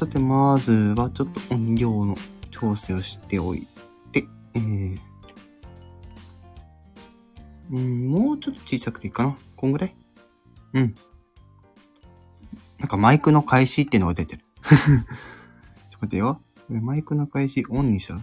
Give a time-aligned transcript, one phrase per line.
[0.00, 2.14] さて、まずはちょっと音量の
[2.50, 3.66] 調整をしておい
[4.12, 4.98] て、えー、
[8.08, 9.36] もうちょっと小さくていいかな。
[9.56, 9.94] こんぐらい？
[10.72, 10.94] うん。
[12.78, 14.44] なんかマイクの開始っていうのが出てる。
[14.64, 14.84] ちょっと
[16.00, 16.40] 待ってよ。
[16.70, 18.20] マイクの開始オンにしたあ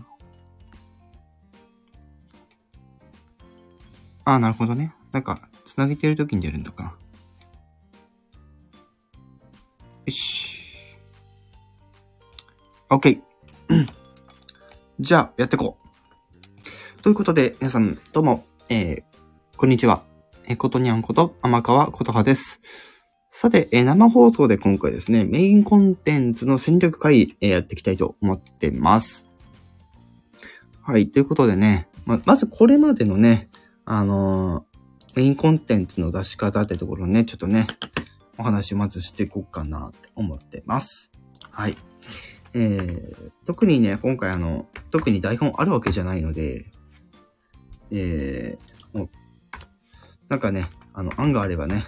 [4.26, 4.96] あ、なるほどね。
[5.12, 6.90] なんか、つなげてる時に出るんだかな。
[6.90, 6.96] よ
[10.12, 10.47] し。
[12.90, 13.20] OK。
[15.02, 15.78] じゃあ、やっていこ
[16.98, 17.02] う。
[17.02, 19.04] ということで、皆さん、どうも、えー、
[19.58, 20.04] こんにちは。
[20.48, 22.62] えー、ことにゃんこと、天川ことはです。
[23.30, 29.28] さて、えー生放送で今回ですね、メインコンテンツの戦略会、えーやっていきたいと思ってます。
[30.82, 33.50] はい、ということでね、ま、まずこれまでのね、
[33.84, 34.66] あの
[35.14, 37.68] メインコンテンツの出し方ってところね、ちょっとね、
[38.38, 41.12] お話まずしていこうかなって思ってます。
[41.52, 41.76] はい。
[42.60, 46.66] えー、特にね、今回あの、特に台本あるわけじゃないので、
[47.92, 49.08] えー、
[50.28, 51.86] なんかね、あの、案があればね、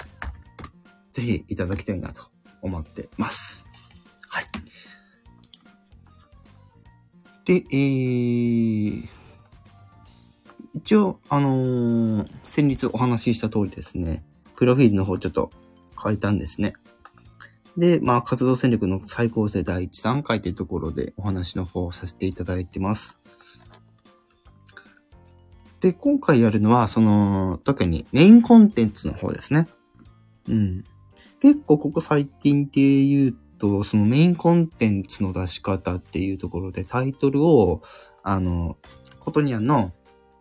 [1.13, 2.29] ぜひいただきたいなと
[2.61, 3.65] 思ってます。
[4.27, 4.45] はい。
[7.45, 9.07] で、えー、
[10.75, 14.23] 一応、あのー先日お話しした通りですね、
[14.55, 15.49] プロフィールの方ちょっと
[16.01, 16.73] 変えたんですね。
[17.79, 23.17] で、まあ、活動戦略の最高生第1段階というところでお話の方をさせていただいてます。
[25.79, 29.69] で、今回やるのは、その、特にメインコンテンツの方ですね。
[30.49, 30.83] うん。
[31.39, 37.81] 結構ここ最近って言うと、そのメインコンテンツの出し方っていうところでタイトルを、
[38.23, 38.75] あの、
[39.21, 39.93] ことにゃんの、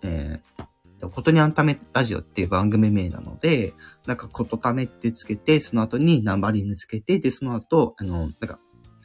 [0.02, 0.64] えー、
[1.06, 3.72] ことにゃんためラジオっていう番組名なので、
[4.06, 8.58] なんかことためってつけて、その後にナンバリングつけて、で、その後、あの、なんか、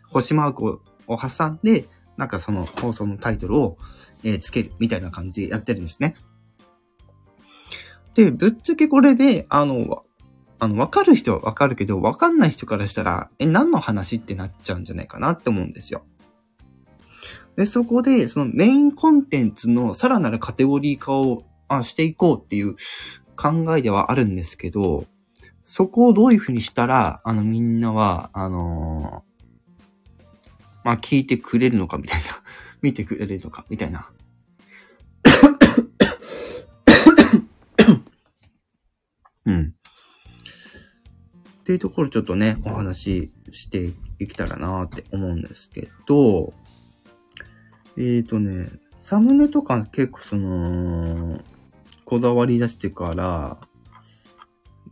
[0.10, 1.86] 星マークをを挟んで、
[2.18, 3.78] なんかその放送のタイトルを、
[4.24, 6.16] えーつけるみたいな感じでやってるんですね。
[8.16, 10.04] で、ぶっちゃけこれで、あの、
[10.60, 16.06] あの、わかる人はわかるけど、わかんない人からしたら、え、何の話ってなっちゃうんじゃないかなって思うんですよ。
[17.58, 22.76] で、そこで、そのメインコンテンツのさらなるカテゴリー化をまあしていこうっていう
[23.36, 25.06] 考えではあるんですけど、
[25.64, 29.34] そこをどういうふうにしたら、あの、みんなは、あのー
[30.84, 32.28] まあ、聞いてくれるのかみたいな、
[32.84, 34.08] 見てくれるのかみたいな。
[39.46, 39.74] うん。
[41.60, 43.90] っていうところちょっとね、お話しして
[44.20, 46.54] いけたらなって思うんですけど、
[47.98, 48.70] えーとね、
[49.00, 51.42] サムネとか結構その、
[52.06, 53.58] こだわり出してから、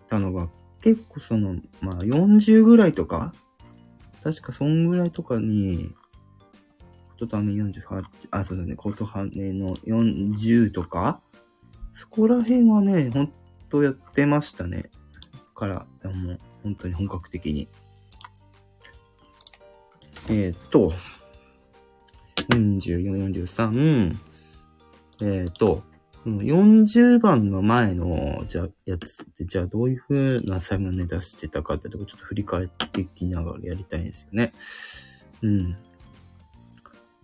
[0.08, 0.50] たのが、
[0.82, 3.34] 結構その、まあ40ぐらいとか、
[4.24, 5.94] 確かそんぐらいとかに、
[7.12, 11.22] ことため48、あ、そうだね、ことはねの40とか、
[11.94, 13.32] そこら辺はね、ほん
[13.70, 14.90] とやってましたね。
[15.56, 17.68] から、もう本当に本格的に。
[20.30, 20.94] えっ、と、
[22.50, 24.18] 44、43、
[25.24, 25.84] えっ、と、
[26.26, 34.52] 40番の前の、じゃ、やつって、じゃあどういう風なサムネ出してたかってとこちょっと振り返っていきながらやりたいんですよね。
[35.42, 35.78] うん。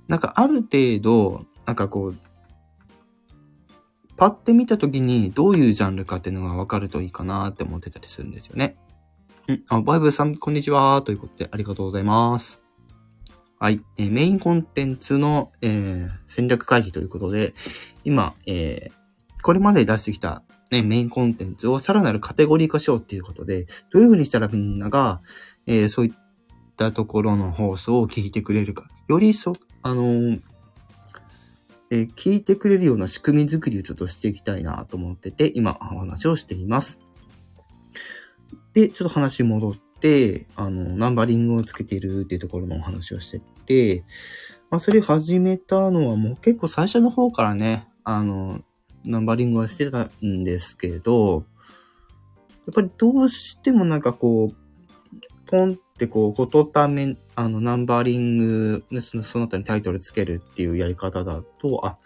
[0.08, 2.16] なんかある程度、なんかこう、
[4.16, 8.76] パッて見たときにどういうジャンルかっていうのが分かるといいかなって思ってたりするんですよね。
[9.48, 9.64] うん。
[9.70, 11.04] あ、バイブさん、こんにちは。
[11.04, 12.67] ということで、ありがとうございます。
[13.60, 13.82] はい。
[13.98, 17.54] えーメインコンテンツの、えー戦略会議ということで、
[18.04, 18.98] 今、えー
[19.42, 25.22] これまで出してきた、ね、メインコンテンツをさらなるカテゴリー化しようっていうことで、どういうふうにしたらみんなが、
[25.66, 26.14] えーそういっ
[26.76, 28.90] たところの放送を聞いてくれるか。
[29.08, 30.42] よりそ、あのー
[31.90, 37.00] えー聞いてくれるような仕組み作りをちょっとしていきたいなと思ってて、今お話をしています。
[38.74, 39.87] で、ちょっと話戻って、
[40.56, 44.04] あの、ナンバリングをつけてるっていうところのお話をしてて、
[44.70, 48.62] まあ、それ始めたのはもう結構最初の方からね、あの、
[49.06, 51.46] ナンバリングはしてたんですけど、
[52.66, 54.56] やっぱりどうしてもなんかこう、
[55.46, 61.98] ポンってこう、ことため、あの、ナンバリングで、そのその他にタイトルつけるっていうやり方だと、あ、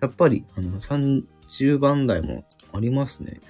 [0.00, 3.40] やっぱり、あの、30番台もありますね。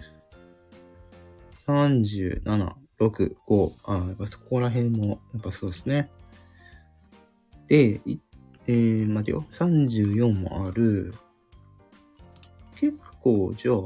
[1.67, 6.11] 37、6、5、あ、やっぱそこら辺も、やっぱそうですね。
[7.67, 8.01] で、
[8.67, 9.47] えー、待てよ。
[9.53, 11.15] 34もある。
[12.77, 13.77] 結構、じゃあ、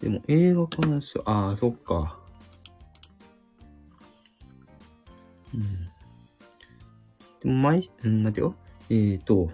[0.00, 2.20] でも映画かなしああ、そっか。
[5.54, 5.62] うん。
[7.40, 8.54] でも、毎、うん、待てよ。
[8.90, 9.50] えーと、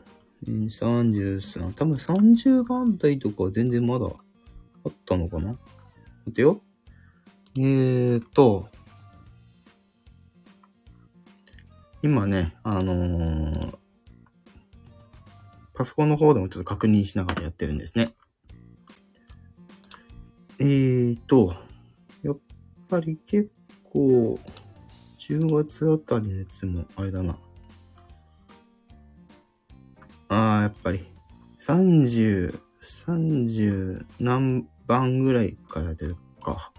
[0.47, 5.56] えー33、多分30番台とかは全然まだあったのかな
[6.27, 6.64] 待てよ。
[7.59, 8.69] えーと、
[12.03, 13.85] 今ね、あのー
[15.75, 18.15] パソコンの方でもちょっと確認しながらやってるんですね。
[20.61, 21.56] えーと、
[22.23, 22.39] やっ
[22.89, 23.51] ぱり結
[23.83, 24.39] 構、
[25.19, 27.37] 10月あたりのやつもあれだな。
[30.29, 31.01] ああ、やっぱり、
[31.67, 36.74] 30、30何番ぐらいからでか。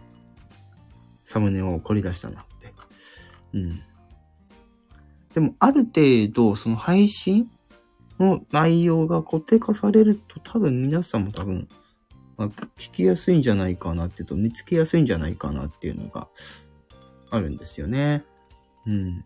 [1.25, 2.73] サムネを凝り出したなって。
[3.53, 3.81] うん。
[5.33, 7.51] でも、ある程度、その配信
[8.19, 11.67] の内容が固定化されると、多分皆さんも多分、
[12.37, 16.29] まあ、聞きやすいんじゃないかなっていうと、見つけやすいんじゃないかなっていうのが
[17.31, 18.23] あるんですよね。
[18.85, 19.25] うん。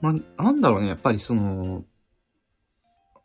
[0.00, 1.84] まあ、なんだろうね、やっぱりその、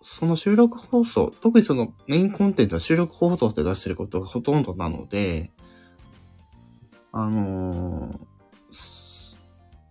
[0.10, 5.52] その収録放送、特にそのメインコンテンツは収録放送で出してることがほとんどなので、
[7.12, 8.20] あのー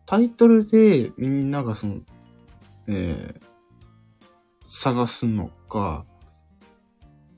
[0.06, 2.00] タイトルでみんながその、
[2.88, 3.46] えー
[4.68, 6.04] 探すのか、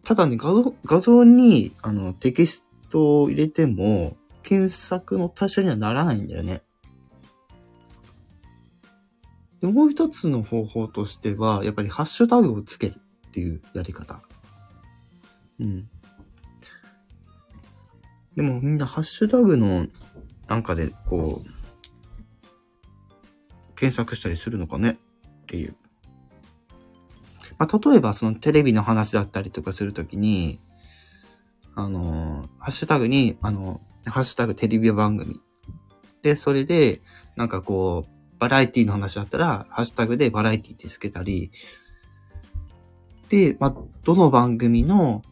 [0.04, 6.62] ただね、画像、画像に、あの、テキストを入れても、検索の対象にはならないんだよね。
[9.60, 12.94] で、もう一つの方法としては、やっぱりハッシュタグをつける
[13.28, 14.22] っていうやり方。
[15.60, 15.88] うん。
[18.36, 19.88] でもみんなハッシュタグの
[20.46, 21.58] なんかでこう、
[23.74, 24.96] 検索したりするのかねっ
[25.46, 25.76] ていう。
[27.58, 30.60] まあ、例えばそのテレビの話だったりとかするときに、
[31.74, 35.40] あの、ハッシュタグに、あの、ハッシュタグテレビ番組。
[36.22, 37.00] で、それで、
[37.36, 41.50] なんかこう、バラエティの話だったら、ハッシュタグでバラエティってつけたり、
[43.28, 43.74] で、まあ、
[44.04, 45.22] どの番組の、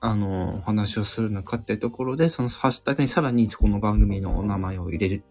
[0.00, 5.22] あの、話をするのかってところで、そのハッシュタグにさらにこの番組のお名前を入れる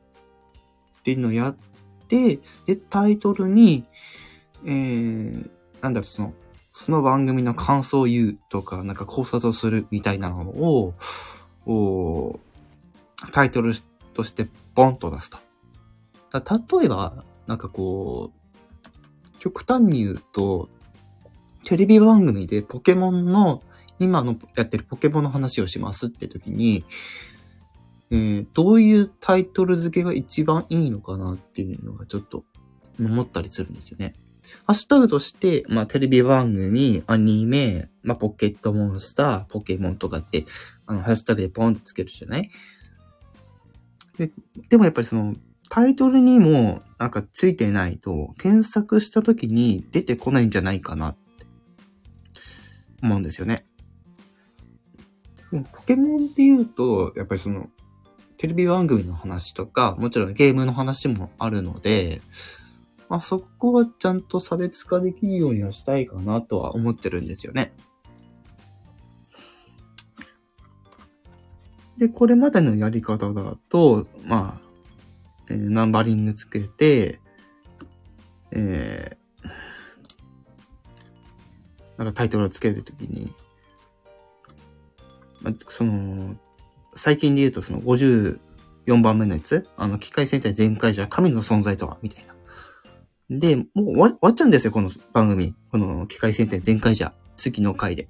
[0.99, 1.57] っていうのをやっ
[2.07, 3.85] て、で、タイトルに、
[4.65, 5.49] えー、
[5.81, 6.33] なんだろ、その、
[6.71, 10.93] その番組の感想を言うとか、なんか考察をするみたいなのを、
[11.65, 12.39] お
[13.31, 13.73] タイトル
[14.13, 15.48] としてボンと出すと。
[16.31, 16.43] だ
[16.79, 20.69] 例えば、なんかこう、極端に言うと、
[21.63, 23.61] テレビ番組でポケモンの、
[23.99, 26.85] 今のやってるポケモンの話をしますって時に、
[28.11, 32.43] えーどういうタイトル付けが一番いいのかなっていうのがちょっと
[32.99, 34.15] 思ったりするんですよね。
[34.65, 40.45] ハッシュタグとして、まあテレビ番組、アニメ、まあポケットモンスター、ポケモンとかって、
[40.87, 42.49] あの、ハッシュタグでポンってつけるじゃない？
[44.17, 44.31] で、
[44.69, 45.35] でもやっぱりその、
[45.69, 51.45] タイトルにもなんかついてないと、検索した時に出てこないんじゃないかなって
[53.01, 53.65] 思うんですよね。
[55.51, 57.69] ポケモンって言うと、やっぱりその、
[58.37, 62.21] テレビ番組の話とか、もちろんゲームの話もあるので、
[63.09, 67.73] まあそこはちゃんと差別化できるようにはしたいかなとは思ってるんですよね。
[71.97, 74.68] で、これまでのやり方だと、まあ、
[75.49, 77.19] えーナンバリングつけて、
[78.51, 79.49] えー、
[81.97, 83.31] なんかタイトルをつけるときに、
[85.41, 86.35] まあ、その、
[86.95, 88.39] 最近で言うとその54
[89.01, 92.35] 番目のやつあの、機械戦隊全開じゃ神の存在とはみたいな。
[93.29, 95.55] で、もう終わっちゃうんですよ、この番組。
[95.71, 97.13] この機械戦隊全開じゃ。
[97.37, 98.09] 次の回で。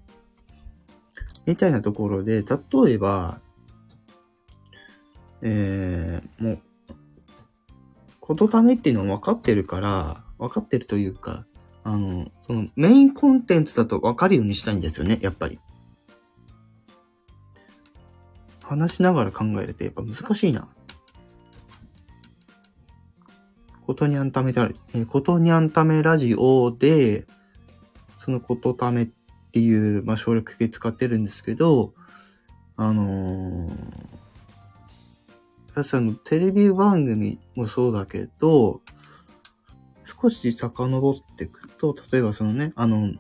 [1.46, 3.42] みたいなところで、例えば、
[5.42, 6.60] えー、もう、
[8.30, 11.48] ことためっていうのは分かってるから、分かってるというか、
[11.84, 15.58] あの、そのメインコンテンツだと分かるようにしたいんですよね、やっぱり。
[18.62, 20.68] 話しながら考えるとやっぱ難しいな。
[23.88, 27.26] ことにゃんためた、えことにゃんためラジオで、
[28.20, 29.10] そのことためっ
[29.54, 31.96] ていう、まあ、省略形使ってるんですけど、
[32.76, 34.19] あのー、
[35.80, 38.82] 確かにテレビ番組もそうだけど、
[40.04, 43.14] 少し遡っていくと、例えばそのね、あの、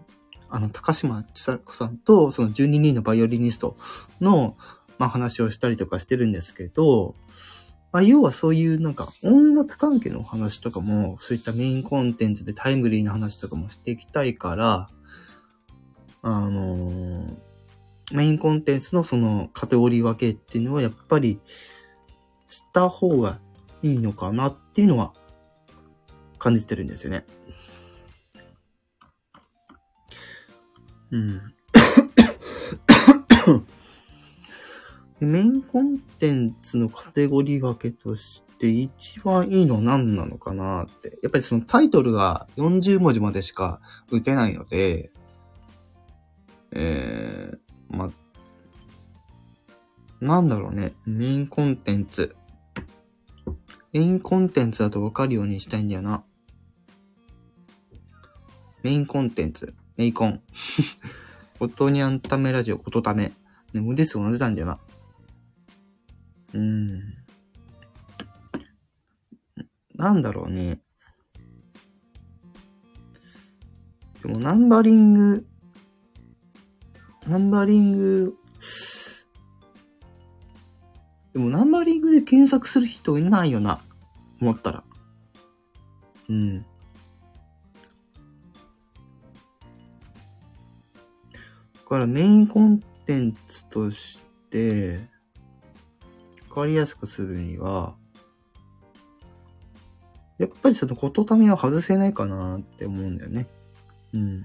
[0.49, 3.77] あの、高島千佐子さんと、その12人のバイオリニスト
[4.19, 4.57] の、
[4.97, 7.15] まあ、話をしたりとかしてるんですけど、
[7.93, 14.89] まあ、要はそういうなんか音楽関係の話とかも、そういったメインコンテンツでタイムリーな話とかもしていきたいから、
[16.23, 17.49] あのー
[18.11, 21.39] メインコンテンツのそのカテゴリー分けっていうのはやっぱり、
[22.49, 23.39] した方が
[23.81, 25.13] いいのかなっていうのは
[26.37, 27.25] 感じてるんですよね。
[31.11, 31.41] うん。
[35.21, 41.19] メインコンテンツのカテゴリー分けとして一番いいのは何なのかなって。
[41.21, 45.11] やっぱりそのタイトルが40文字までしか打てないので、
[46.71, 48.09] えー、ま、
[50.21, 50.93] なんだろうね。
[51.05, 52.35] メインコンテンツ。
[53.91, 56.23] メインコンテンツだと分かるようにしたいんだよな。
[58.83, 59.73] メインコンテンツ。
[59.97, 60.41] メイコン。
[61.59, 63.33] 音にゃんためラジオ、ことため。
[63.73, 64.79] ね、もうです同じなんだよな。
[66.53, 67.01] うーん。
[69.95, 70.79] なんだろうね。
[74.21, 75.45] でもナンバリング、
[77.27, 78.35] ナンバリング、
[81.39, 83.79] でもナンバリングで検索する人いないよな。
[84.41, 84.83] 思ったら。
[86.27, 86.61] うん。
[86.61, 86.65] だ
[91.87, 94.19] からメインコンテンツとし
[94.49, 94.99] て、
[96.49, 97.95] わかりやすくするには、
[100.39, 103.47] やっぱりその言霊は外せないかなって思うんだよね。
[104.13, 104.41] うん。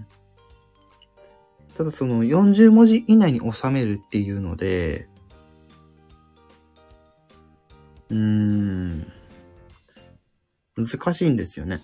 [1.77, 5.09] ただその40文字以内に収めるっていうので、
[8.15, 9.13] うん、
[10.77, 11.81] 難しいんですよね。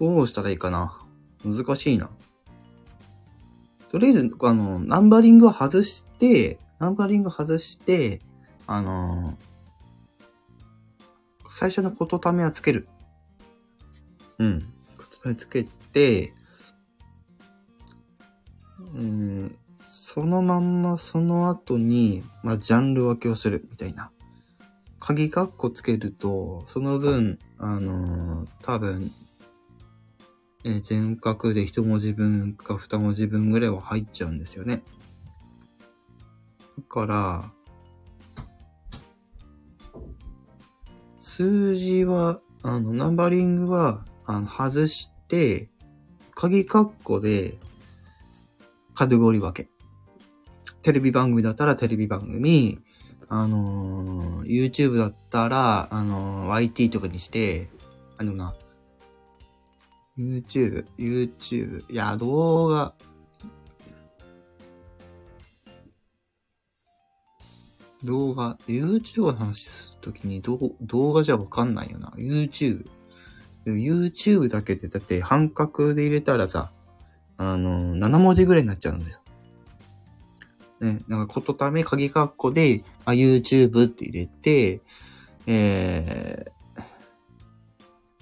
[0.00, 0.98] どうしたらいいかな？
[1.44, 2.08] 難しいな。
[3.90, 8.20] とりあえず、あの、ナンバリングを外して、ナンバリング外して、
[8.66, 9.36] あの
[11.50, 12.88] 最初の言霊はつける。
[14.38, 14.58] うん。
[14.58, 14.68] 言
[15.32, 16.32] 霊つけて、
[18.94, 24.10] うん、そのまんまその後に、まあ、ジャンル分けをするみたいな。
[25.00, 29.10] 鍵カッコつけると、その分、あのー、多分、
[30.64, 34.82] え全角で一文字分か二文字分ぐらいは入っちゃうんですよね。
[36.78, 37.50] だから、
[41.20, 45.68] 数字は、あの、ナンバリングは、あの、外して、
[46.34, 47.58] 鍵括弧で、
[48.94, 49.68] カテゴリー分け。
[50.82, 52.78] テレビ番組だったらテレビ番組、
[53.28, 57.70] あのー、YouTube だったら、あのー、YT とかにして、
[58.18, 58.54] あのな、
[60.18, 62.94] YouTube、YouTube、いや、動画、
[68.04, 72.12] 動画、YouTube の話するときに動画じゃわかんないよな。
[72.16, 72.86] YouTube。
[73.66, 76.70] YouTube だけで、だって半角で入れたらさ、
[77.36, 79.20] あの、7文字ぐらいになっちゃうんだよ。
[80.80, 84.80] ね、なんかことため鍵括弧で、あ、YouTube って入れて、
[85.46, 86.54] えー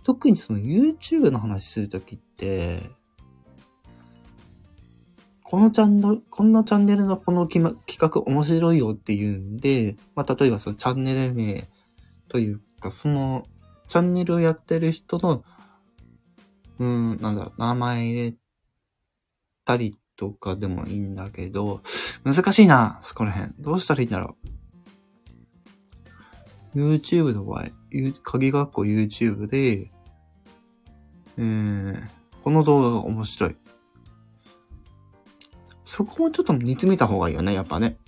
[0.04, 2.81] 特にその YouTube の話するときって、
[5.42, 11.64] このチャンネル、こんなチャンネルのこの企画面白いよっていうんで、まあ、例えばそのチャンネル名
[12.28, 13.47] というか、その
[13.87, 15.45] チャンネルをやってる人の、
[16.78, 18.35] うん、なんだろう、名前入れ
[19.72, 21.82] たりとかでもいいんだけど、
[22.24, 23.52] 難しいな、そこら辺。
[23.58, 24.36] どうしたらいいんだろ
[26.74, 26.78] う。
[26.78, 27.64] YouTube の場合、
[28.22, 29.90] 鍵括弧 YouTube で、
[31.38, 32.02] えー、
[32.42, 33.56] この動画が面白い。
[35.84, 37.98] そこもちょっと煮詰めた方がいいよね、やっぱね。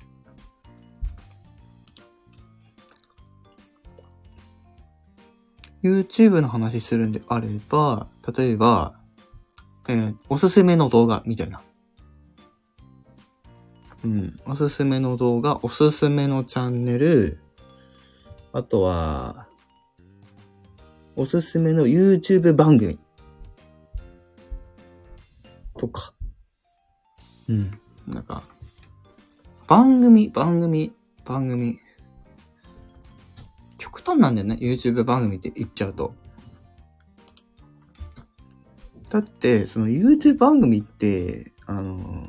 [5.83, 8.07] YouTube の話するんであれば、
[8.37, 8.99] 例えば、
[9.89, 11.61] えー、おすすめの動画みたいな。
[14.05, 14.41] うん。
[14.47, 17.39] おすすめの動画、おすすめのチャンネル、
[18.53, 19.47] あとは、
[21.17, 22.99] おすすめの YouTube 番組。
[25.79, 26.13] とか。
[27.49, 27.81] うん。
[28.07, 28.43] なんか、
[29.67, 30.93] 番組、番組、
[31.25, 31.79] 番組。
[33.79, 34.59] 極端なんだよね。
[34.61, 36.15] YouTube 番組って言っちゃうと。
[39.15, 42.25] だって、その YouTube 番組って、あの、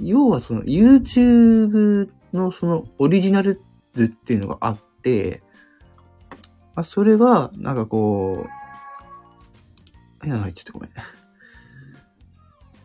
[0.00, 3.60] 要はその YouTube のそのオリジナル
[3.94, 5.42] 図っていうのがあって、
[6.76, 8.46] あ、それが、なんかこ
[10.22, 10.90] う、いや、ちょっとごめん。
[10.90, 10.92] っ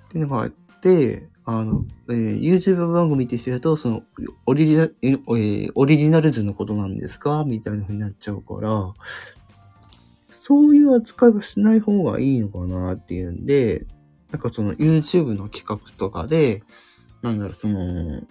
[0.09, 4.01] ていうのがあって、あの、えー、YouTube 番組ってしてると、その、
[4.47, 7.43] オリジナル、えー、オリジナル図のことなんですか？
[7.45, 8.91] みたいな風になっちゃうから、
[10.47, 13.87] そういう扱いはしない方がいいのかなっていうんで、
[14.31, 16.61] なんかその YouTube の企画とかで、
[17.23, 18.21] なんだろう、その、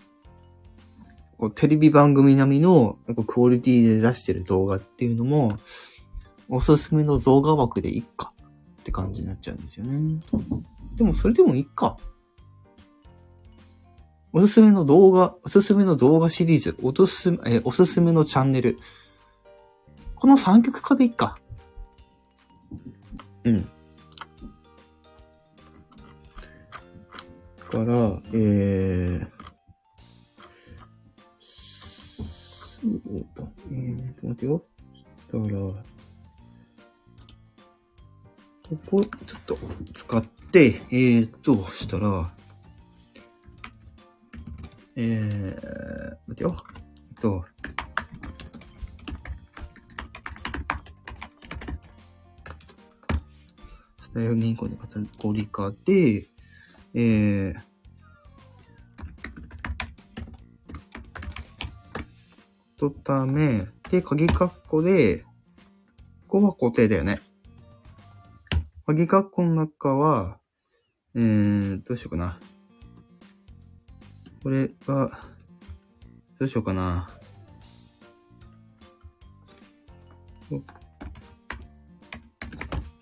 [1.39, 5.59] こうテレビ番組並みのなんかクオリティで出してる動画っていうのも、
[6.49, 8.33] おすすめの動画枠でいっか
[8.81, 10.21] って感じになっちゃうんですよね。
[10.95, 11.97] でもそれでもいっか。
[14.33, 18.79] おすすめの動画、おすすめの動画シリーズ、おすすめ、えおすすめのチャンネル。
[20.15, 21.41] この3曲化でいっか。
[23.45, 23.69] うん。
[27.75, 29.27] から、えー、
[31.41, 33.03] そう
[33.37, 33.45] だ。
[33.71, 34.65] えーと、待ってよ。
[34.95, 35.77] したら、こ
[38.87, 39.59] こ、ちょっと
[39.93, 42.31] 使って、えーと、したら、
[44.95, 46.57] えー、待ってよ。
[47.11, 47.45] えっと、
[54.15, 56.29] スタイル銀行のカテゴリ化で、
[56.95, 57.55] えー、
[62.79, 65.25] とため、で、鍵括弧で、
[66.29, 67.19] ここは固定だよね。
[68.87, 70.39] 鍵括弧の中は、
[71.17, 72.39] えー、どうしようかな。
[74.45, 75.29] これは、
[76.39, 77.11] どうしようかな。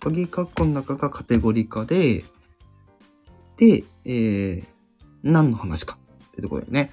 [0.03, 2.25] 鍵括弧の中がカテゴリー化で、
[3.55, 4.65] で、えー、
[5.23, 6.91] 何の話かってところだよね。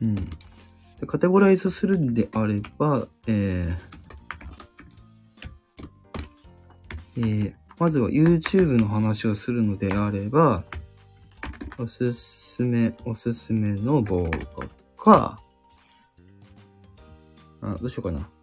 [0.00, 0.14] うん。
[0.14, 10.64] でカテゴライズするんであれば、えー、えー、まずは YouTube の話をするのであれば、
[11.76, 14.40] おすすめ、おすすめの動画
[14.96, 15.42] か、
[17.60, 18.39] あ、どうしようかな。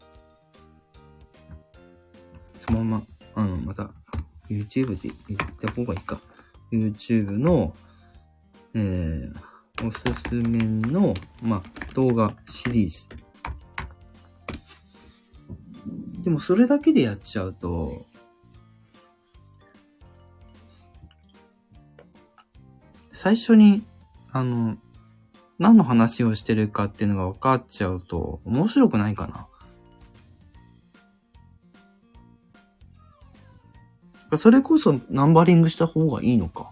[2.68, 3.04] そのまま、
[3.36, 3.92] あの、また、
[4.50, 6.20] YouTube で言った方がいいか。
[6.72, 7.74] YouTube の、
[8.74, 13.06] えー、おすすめの、まあ、動画シリーズ。
[16.24, 18.06] でもそれだけでやっちゃうと、
[23.14, 23.82] 最初に、
[24.32, 24.78] あの、
[25.58, 29.48] 何の話をしてるかっていうのが分かっちゃうと、面白くないかな。
[34.36, 36.72] それこそナンバリングした方がいいのか。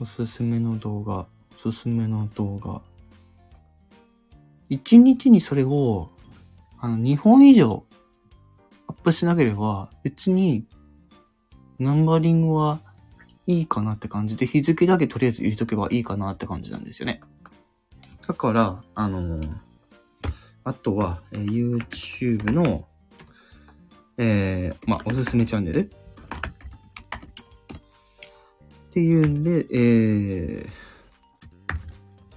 [0.00, 1.26] おすすめの動画、
[1.64, 2.82] おすすめの動画。
[4.68, 6.10] 一日にそれを、
[6.78, 7.86] あの、2本以上
[8.86, 10.66] アップしなければ、別に、
[11.78, 12.80] ナンバリングは
[13.46, 17.22] いいかなって感じで、日付だけとりあえず入れとけばいいかなって感じなんですよね。
[18.26, 19.73] だから、あのー
[20.64, 22.88] あとは、えー YouTube の、
[24.16, 25.88] えー、まあ、おすすめチャンネルっ
[28.90, 30.68] ていうんで、えー、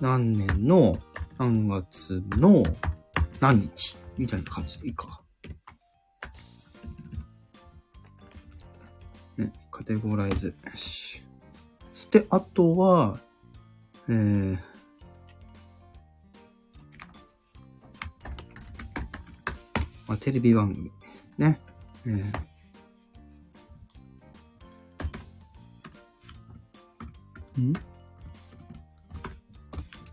[0.02, 0.92] 何年の
[1.38, 2.63] 何月の
[3.40, 5.22] 何日みたいな感じでいいか。
[9.38, 10.48] ね、カテゴライズ。
[10.48, 11.22] よし。
[11.94, 13.20] そして、あとは、
[14.10, 14.58] えー、
[20.08, 20.91] まあ、テレビ番組。
[21.38, 21.60] ね。
[22.06, 22.24] えー
[27.62, 27.74] ん？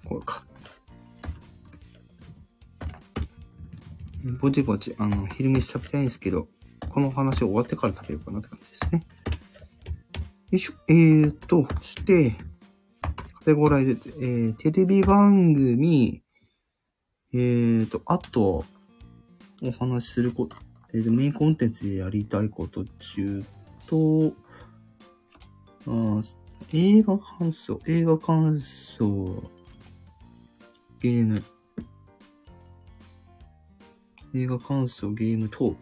[0.05, 0.43] これか。
[4.41, 6.49] ぼちぼち、あの、昼飯食べたいんですけど、
[6.89, 9.05] この話終わってから食べようかなって感じですね。
[10.51, 10.73] よいしょ。
[10.89, 12.35] えーと、そして、
[13.35, 16.23] カテゴライズ、えー、テレビ番組、
[17.35, 18.65] えーと、あと、
[19.69, 20.57] お話しすること、
[20.93, 23.45] えー、メインコンテンツでやりたいこと中
[23.89, 24.33] と、
[25.87, 26.23] あ
[26.73, 29.43] 映画感想、映画感想、
[31.01, 31.35] ゲーム、
[34.35, 35.77] 映画感想、ゲーム等。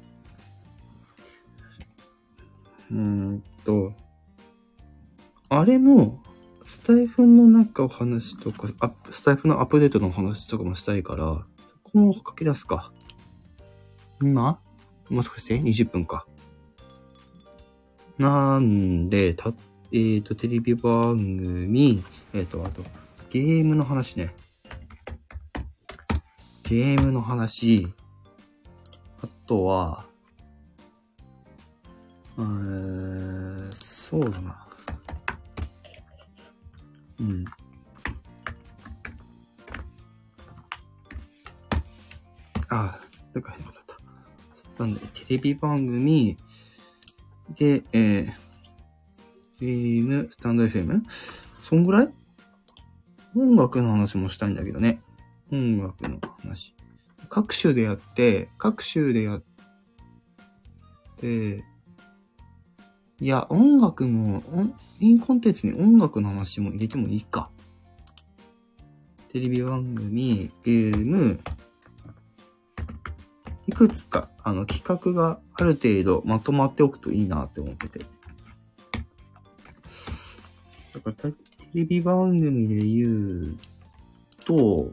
[2.91, 3.95] うんと、
[5.49, 6.23] あれも、
[6.67, 11.47] スタイフのなんかお話とか、スタイフのアップデートのお話とかもしたいから、
[11.85, 12.91] そこも書き出すか。
[14.23, 14.61] 今？
[15.11, 16.27] もう少しで？20分か。
[18.19, 22.83] なんで、た、えっ、ー、と、テレビ番組、えっ、と、あと、
[23.31, 24.35] ゲームの話ね。
[26.63, 27.89] ゲームの話、
[29.23, 30.07] あとは、
[32.39, 34.67] えー、そうだな。
[37.21, 37.45] うん。
[42.71, 42.99] あ、
[43.35, 43.82] どっか変なこと
[44.85, 44.87] った。
[44.87, 46.37] なんで、テレビ番組、
[47.59, 48.33] で、えー、
[49.61, 51.03] FM、スタンド FM?
[51.63, 52.09] そんぐらい？
[53.35, 55.01] 音楽の話もしたいんだけどね。
[55.51, 56.75] 音楽の話。
[57.29, 59.45] 各種でやって、各種でやっ
[61.19, 61.65] て、
[63.21, 64.43] いや、音楽も、
[64.99, 67.51] インコンテンツに音楽の話も入れてもいいか。
[69.33, 71.41] テレビ番組、ゲーム、
[73.67, 77.99] いくつか、あの、企画がある程度まとまっておくといいなって思ってて。
[77.99, 78.07] だ
[81.01, 81.33] から、テ
[81.75, 83.57] レビ番組で言う
[84.45, 84.91] と、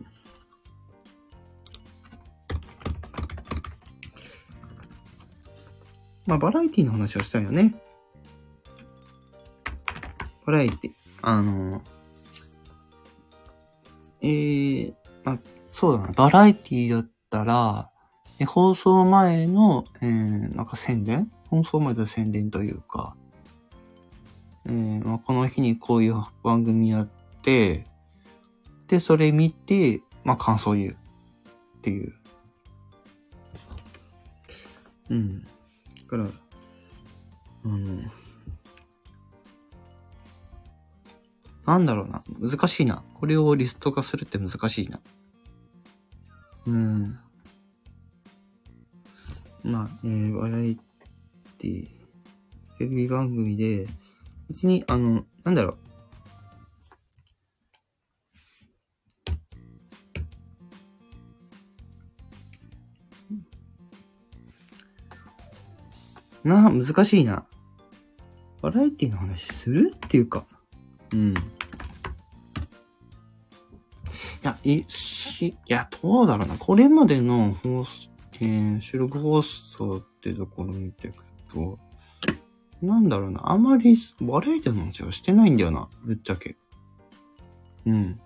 [6.25, 7.73] まあ、バラエティの話はしたいよね。
[10.45, 10.91] バラエティ。
[11.23, 11.81] あの、
[14.21, 16.13] えー、まあ、そうだな。
[16.13, 17.89] バラエティだったら、
[18.39, 21.29] え放送前の、えー、なんか宣伝？
[21.47, 23.15] 放送前の宣伝というか、
[24.65, 27.09] えーまあ、この日にこういう番組やっ
[27.41, 27.85] て、
[28.87, 30.91] で、それ見て、まあ、感想言う。
[30.91, 30.95] っ
[31.81, 32.13] ていう。
[35.09, 35.41] うん。
[35.41, 35.49] だ
[36.07, 36.27] から、
[37.65, 38.11] うん。
[41.65, 42.23] なんだろうな。
[42.39, 43.03] 難しいな。
[43.13, 44.99] これをリスト化するって難しいな。
[46.67, 47.19] うん。
[49.63, 50.75] まあ、えー、バラエ
[51.57, 51.87] ティ、
[52.77, 53.87] テレビ番組で、
[54.47, 55.77] 別に、あの、なんだろ
[66.43, 66.47] う。
[66.47, 67.45] なあ、難しいな。
[68.61, 69.91] バラエティの話する？
[69.93, 70.45] っていうか。
[71.11, 71.33] うん。
[71.33, 71.35] い
[74.41, 76.57] や、い、し、いや、どうだろうな。
[76.57, 78.09] これまでの放送、
[78.41, 81.77] えー収録放送ってところ見ていくと、
[82.81, 83.51] なんだろうな。
[83.51, 85.89] あまりバラエティの話はしてないんだよな。
[86.03, 86.55] ぶっちゃけ。
[87.85, 88.19] うん。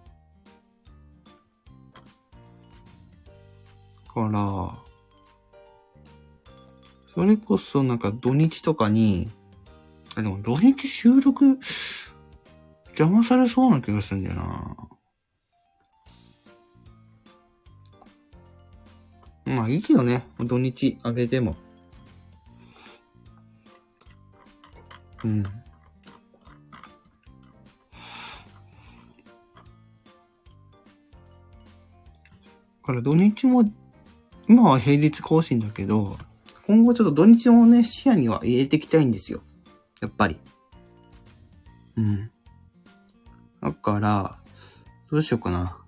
[4.14, 4.78] から、
[7.08, 9.28] それこそなんか土日とかに、
[10.16, 11.58] あ、でも土日収録
[12.90, 14.78] 邪魔されそうな気がするんだよな。
[19.46, 20.26] まあいいよね。
[20.40, 21.56] 土日あげても。
[25.24, 25.44] うん。
[32.84, 33.64] から土日も、
[34.48, 36.18] 今は平日更新だけど、
[36.68, 39.42] 今後ちょっと土日もね、視野には入れていきたいんですよ。
[40.02, 40.38] やっぱり。
[41.96, 42.32] うん。
[43.62, 44.38] だから、
[45.10, 45.83] どうしようかな。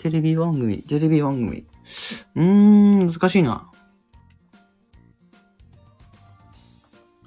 [0.00, 1.66] テレビ番組、テレビ番組。
[2.34, 3.70] うーん、難しいな。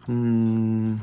[0.07, 0.97] うーん。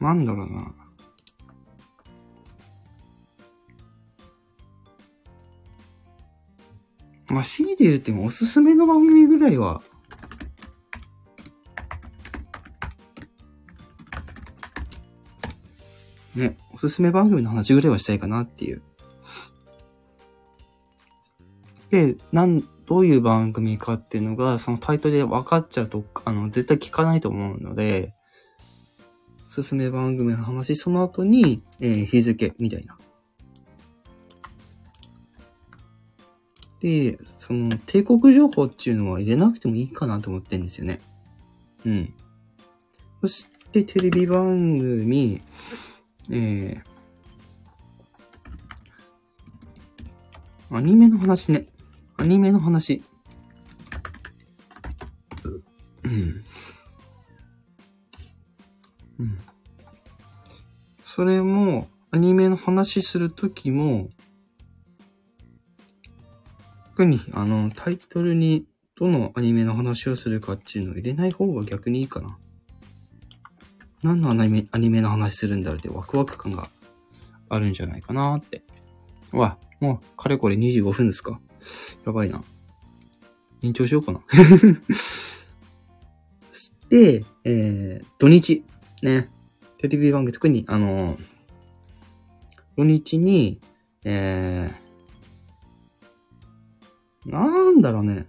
[0.00, 0.72] なんだろうな。
[7.26, 9.82] まあ、強いて言ってもおすすめの番組ぐらいは、
[16.36, 18.82] ね、おすすめ番組の話ぐらいはしたいかなっていう。
[21.90, 28.14] で、なん、どういう番組かっていうのが、そのタイトルで分かっちゃうと、あの、絶対聞かないと思うので、
[29.48, 32.96] おすすめ番組の話、その後に、えー日付みたいな。
[36.80, 41.00] で、その、帝国情報っていうのは入れなくてもいいかなと思ってんですよね。
[41.86, 42.14] うん。
[43.22, 45.40] そして、テレビ番組、
[46.30, 51.66] えー、アニメの話ね。
[52.16, 53.02] アニメの話。
[56.04, 56.44] うん。
[59.20, 59.38] うん。
[61.04, 64.10] それも、アニメの話するときも、
[66.90, 68.66] 特に、あの、タイトルに
[68.98, 72.38] どのアニメの話をするかっていうのを入れない方が逆にいいかな。
[74.02, 76.68] 何のアニメアニメの話するんだろうってワクワク感が
[77.48, 78.62] あるんじゃないかなって。
[79.32, 81.40] うわ、もう、かれこれ25分ですか。
[82.04, 82.42] やばいな。
[83.62, 84.20] 延長しようかな。
[86.52, 88.64] そして、えー、土日。
[89.02, 89.28] ね。
[89.78, 91.18] テレビ番組、特に、あの
[92.76, 93.60] 土日に、
[94.04, 98.26] えー、なんだろうね。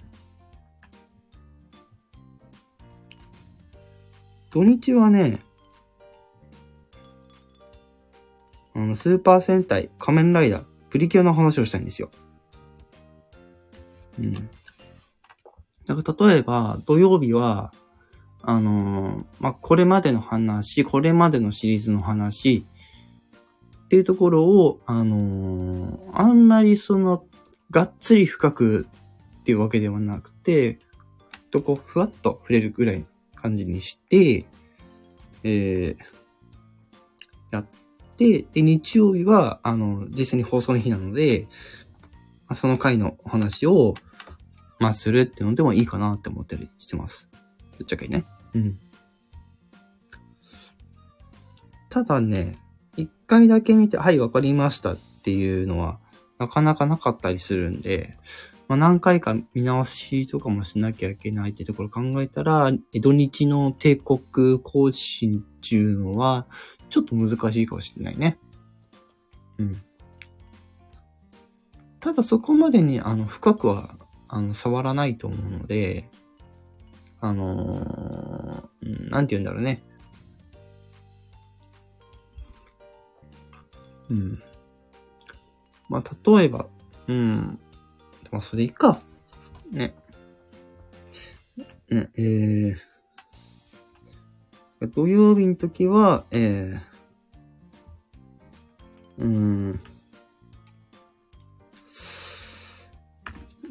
[4.50, 5.40] 土日はね、
[8.78, 12.12] あの、スーパー戦隊、仮面ライダー、プリキュアの話をしたいんですよ。
[14.20, 14.34] うん。
[15.88, 17.74] だから例えば、土曜日は、
[18.44, 22.68] あのーまあ、これまでの話、これまでのシリーズの話、
[23.86, 27.26] っていうところを、あのーあんまりその、
[27.72, 28.88] がっつり深く
[29.40, 30.78] っていうわけではなくて、
[31.50, 34.46] とこう、ふわっと触れるぐらいの感じにして、
[35.44, 35.98] えー、
[37.52, 37.87] やって、
[38.18, 41.48] で、日曜日は、あの、実際に放送の日なので、
[42.48, 43.94] まあその回のお話を、
[44.80, 47.30] まあ、するっていうのでもいいかなって思ったりしてます。
[47.78, 48.26] ぶっちゃけね。
[48.54, 48.80] うん。
[51.90, 52.58] ただね、
[52.96, 56.00] 一回だけ見て、はい、わかりましたっていうのは、
[56.38, 58.14] なかなかなかったりするんで、
[58.68, 66.48] まあ、何回か見直しとかもしなきゃいけないってところ考えたら、え土日の帝国更新っていうのは、
[66.90, 68.38] ちょっと難しいかもしれないね。
[69.58, 69.82] うん。
[72.00, 73.96] ただそこまでに、あの、深くは、
[74.28, 76.10] あの、触らないと思うので、
[77.20, 79.82] あのー、なんて言うんだろうね。
[84.10, 84.44] うん。
[85.90, 86.68] まあ、例えば、
[87.08, 87.60] うん。
[88.38, 89.00] まあ、それでいいか。
[89.72, 89.96] ね。
[91.90, 99.80] ね、えー、土曜日の時は、えー、うーん、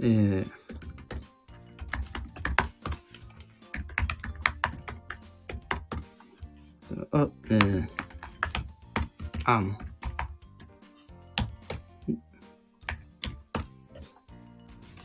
[0.02, 7.88] えー、あ、えー、
[9.44, 9.85] あ、もう。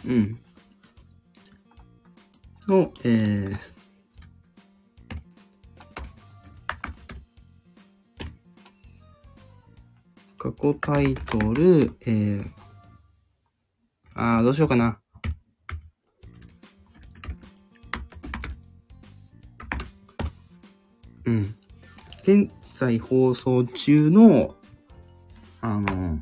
[0.06, 0.40] うん。
[2.68, 3.58] の、えー、
[10.38, 12.46] 過去タイトル、えー、
[14.16, 15.00] あー、どうしようかな。
[21.26, 21.56] うん。
[22.24, 24.56] 現在放送中の、
[25.60, 26.20] あの、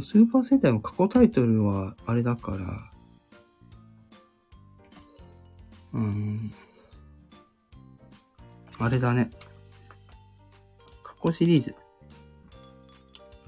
[0.00, 2.90] もスーパー戦隊の過去タイトルはあれだから、
[5.92, 6.52] うん。
[8.78, 9.30] あれだね。
[11.02, 11.74] 過去シリーズ。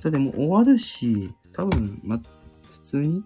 [0.02, 3.24] だってもう終わるし、多分、ま、普通に、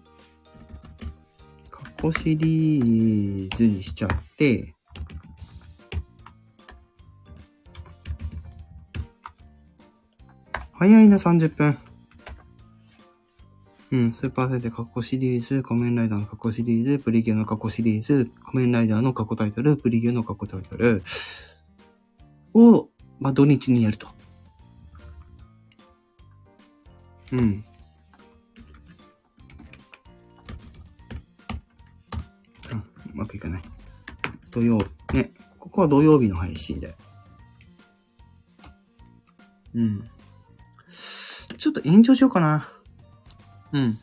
[1.69, 4.73] 過去シリーズにしちゃって、
[10.73, 11.86] 早いな、30分。
[13.89, 21.01] うん、スーパーセンター過去シリーズ、仮面ライダーの過去シリーズ、プリキュアの過去シリーズ、仮面ライダーの過去タイトル、プリキュアの過去タイトル
[22.53, 24.07] を、まあ、土日にやると。
[27.31, 27.63] うん。
[32.71, 32.81] あ、う
[33.13, 33.61] まくいかない。
[34.51, 34.79] 土曜、
[35.13, 35.31] ね。
[35.59, 36.93] ここは土曜日の配信で。
[39.73, 40.09] うん。
[41.57, 42.67] ちょっと延長しようかな。
[43.73, 43.97] うん。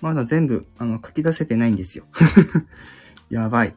[0.00, 2.04] まだ全部、あの、書き出せてないんですよ。
[3.30, 3.74] やばい。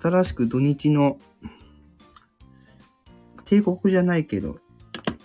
[0.00, 1.18] 新しく土日の、
[3.44, 4.58] 帝国じゃないけど、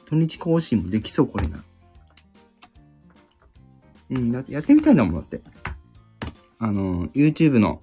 [0.06, 1.64] 土日更新もできそう、これな。
[4.10, 5.42] うん、だってやってみたいんだもん、だって。
[6.60, 7.82] あの、YouTube の、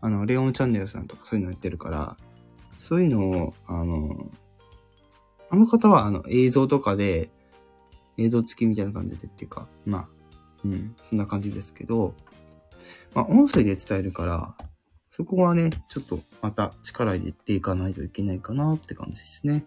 [0.00, 2.16] あの、レオンチャンネルさんとかそういうのやってるから、
[2.78, 4.30] そういうのを、あの、
[5.50, 7.30] あの方は、あの、映像とかで、
[8.16, 10.08] 映像付きみたいな感じでっていうか、まあ、
[10.64, 12.14] うん、そんな感じですけど、
[13.14, 14.54] まあ、音声で伝えるから、
[15.10, 19.66] そこはね、ちょっとまた力入れていかないといけないかなって感じですね。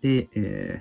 [0.00, 0.80] で、え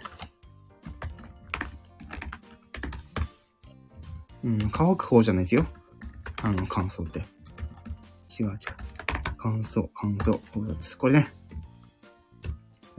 [4.44, 5.66] ー、うん、乾く方じゃないですよ。
[6.42, 7.20] あの、乾燥って。
[7.20, 8.58] 違う違う。
[9.38, 10.98] 乾燥、乾燥、考察。
[10.98, 11.41] これね。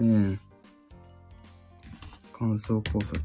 [0.02, 0.40] うん。
[2.32, 3.22] 乾燥考察。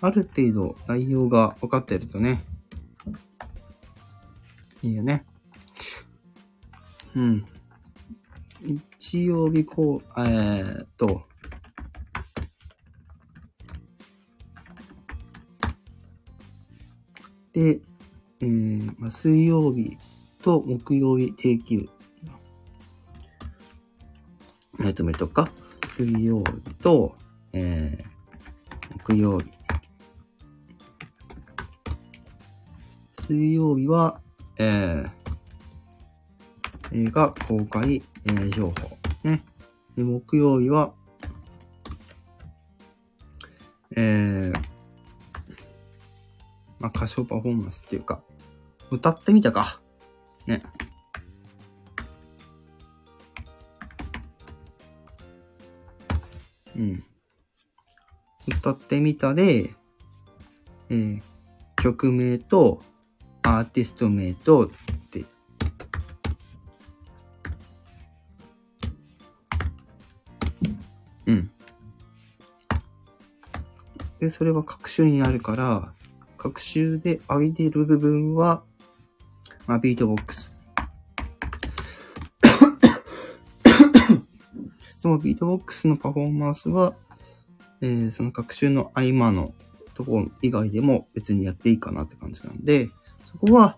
[0.00, 2.40] ある程度内容が分かってるとね、
[4.82, 5.24] いいよね。
[7.16, 7.44] うん。
[8.60, 11.22] 日曜日こう、えーっと、
[17.52, 17.80] で、
[18.40, 19.96] えーまあ、水曜日
[20.44, 21.88] と木曜日定休。
[24.84, 25.50] えっと、見るとか、
[25.96, 27.16] 水曜日と、
[27.54, 29.50] えー、木曜日。
[33.22, 34.20] 水曜日は、
[34.58, 38.98] えー、映画公開、えー、情報。
[39.26, 39.42] ね。
[39.96, 40.92] で木曜日は、
[43.96, 44.58] えー、
[46.78, 48.22] まあ、歌唱パフォーマンスっていうか、
[48.90, 49.80] 歌ってみたか。
[50.46, 50.62] ね。
[56.76, 57.04] うん。
[58.46, 59.70] 歌ってみたで、
[60.90, 61.22] えー、
[61.82, 62.82] 曲名と
[63.42, 64.70] アーティスト名とっ
[65.10, 65.24] て、
[71.26, 71.50] うん。
[74.18, 75.92] で、それは各種にあるから、
[76.36, 78.62] 各種で上げてる部分は、
[79.66, 80.53] まあ、ビートボックス。
[85.04, 86.94] そのビートボックスのパフォーマンスは、
[87.82, 89.52] えーその各種の合間の
[89.92, 92.88] ところ以外でも別にやっていいかなって感じなんで、
[93.26, 93.76] そこは、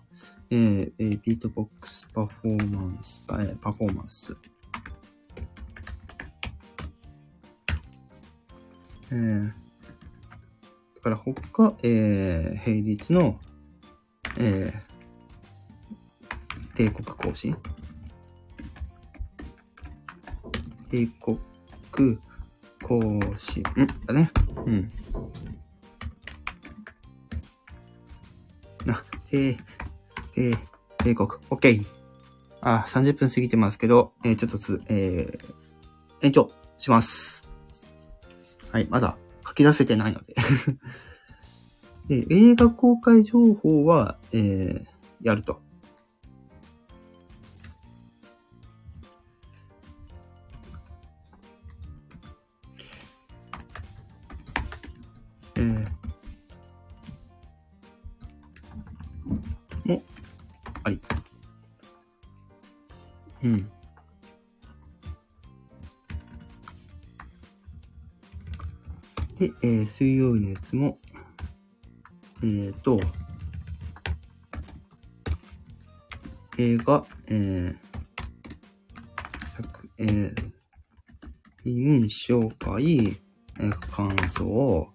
[0.51, 4.37] えーえビートボックスパフォーマンス、えーパフォーマンス。
[9.11, 9.51] えー
[10.95, 13.37] だから他、えー並列の、
[14.39, 14.87] えー
[16.77, 17.57] 帝国行進
[20.89, 21.37] 帝国
[22.81, 24.31] 行進、んだね。
[24.65, 24.69] う。
[24.69, 24.91] ん。
[28.85, 29.57] な、帝、
[30.33, 30.57] 帝、
[30.97, 31.85] 帝国、OK。
[32.61, 35.55] あ、30分過ぎてますけど、えーちょっとつ、えー
[36.21, 37.47] 延長します。
[38.71, 40.33] はい、まだ書き出せてないので。
[42.07, 44.85] で映画公開情報は、えー
[45.21, 45.61] やると。
[59.87, 60.03] も、
[60.83, 61.01] あり。
[63.43, 63.57] うん。
[69.39, 70.97] で、えー水曜日のやつも、
[72.41, 72.99] えーと、
[76.57, 77.75] 映画、えー、
[79.55, 80.33] 作えー、
[81.63, 83.17] 品紹介、
[83.59, 84.91] えー感想、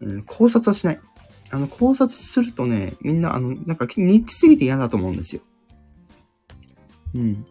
[0.00, 1.00] えー考察はしない。
[1.50, 5.42] あの、考察するとね、みんな、あの、なんか、ニッチすぎて嫌だと思うんですよ。
[7.14, 7.32] うん。
[7.32, 7.44] ね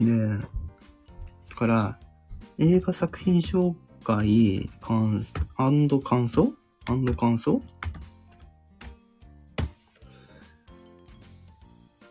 [0.00, 0.38] え。
[1.48, 1.98] だから、
[2.58, 5.24] 映画作品紹介、感、
[5.56, 6.52] アンド感想？
[6.86, 7.62] アンド感想？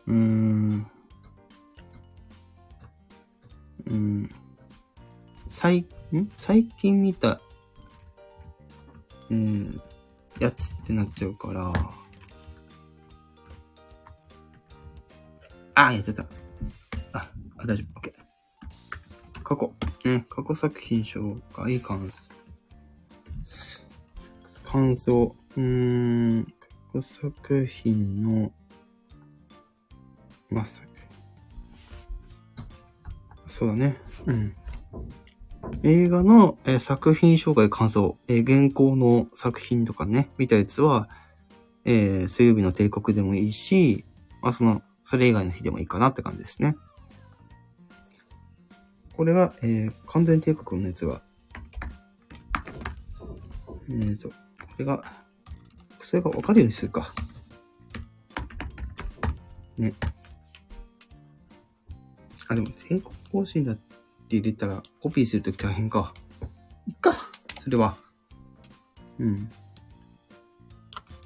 [0.08, 0.88] うーん。
[3.86, 4.30] うん。
[5.52, 6.30] 最、ん？
[6.38, 6.99] 最近
[11.10, 11.74] っちゃうから。
[15.76, 16.24] あ、やっちゃった。
[17.14, 18.00] あ、あ大丈夫。
[18.00, 18.14] OK。
[19.44, 19.74] 過去。
[20.06, 22.18] ね、過去作品紹介、感想。
[24.64, 25.36] 感想。
[25.58, 25.62] うー
[26.42, 26.52] ん、過
[26.94, 28.52] 去作品の、
[30.50, 30.88] まさか。
[33.48, 33.98] そうだね。
[34.26, 34.56] うん。
[35.84, 41.10] 映画の、えー作品紹介感想、えー現行の作品とかね、見たやつは、
[41.86, 44.06] えー水曜日の帝国でもいいし、
[44.42, 46.76] まあその、それ以外の日でもいいかなって感じですね。
[49.16, 51.22] これは、えー完全帝国のやつは、
[53.90, 54.36] えーと、こ
[54.78, 55.04] れが、
[56.02, 57.14] それがわかるようにするか。
[59.78, 59.94] ね。
[62.48, 63.89] あ、でも、帝国更新だって
[64.38, 66.14] 入れたら、コピーするとき大変か。
[66.88, 67.14] いっか、
[67.62, 67.98] それは。
[69.20, 69.50] うん。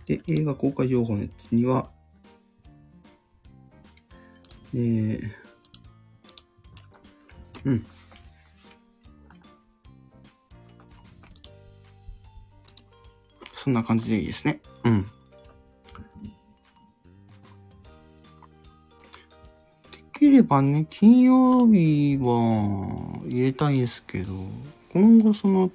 [0.06, 1.90] で、映画公開情報のやつには、
[4.76, 5.32] えー、
[7.66, 7.86] うん。
[13.56, 14.60] そんな感じでいいですね。
[14.84, 15.06] うん。
[20.34, 24.34] ればね、金曜日は入れたいですけど、
[24.92, 25.72] 今後その、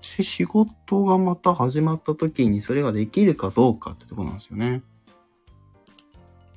[0.00, 4.82] 仕事がまた始まった時にそれができるかどうかってとこなんですよね。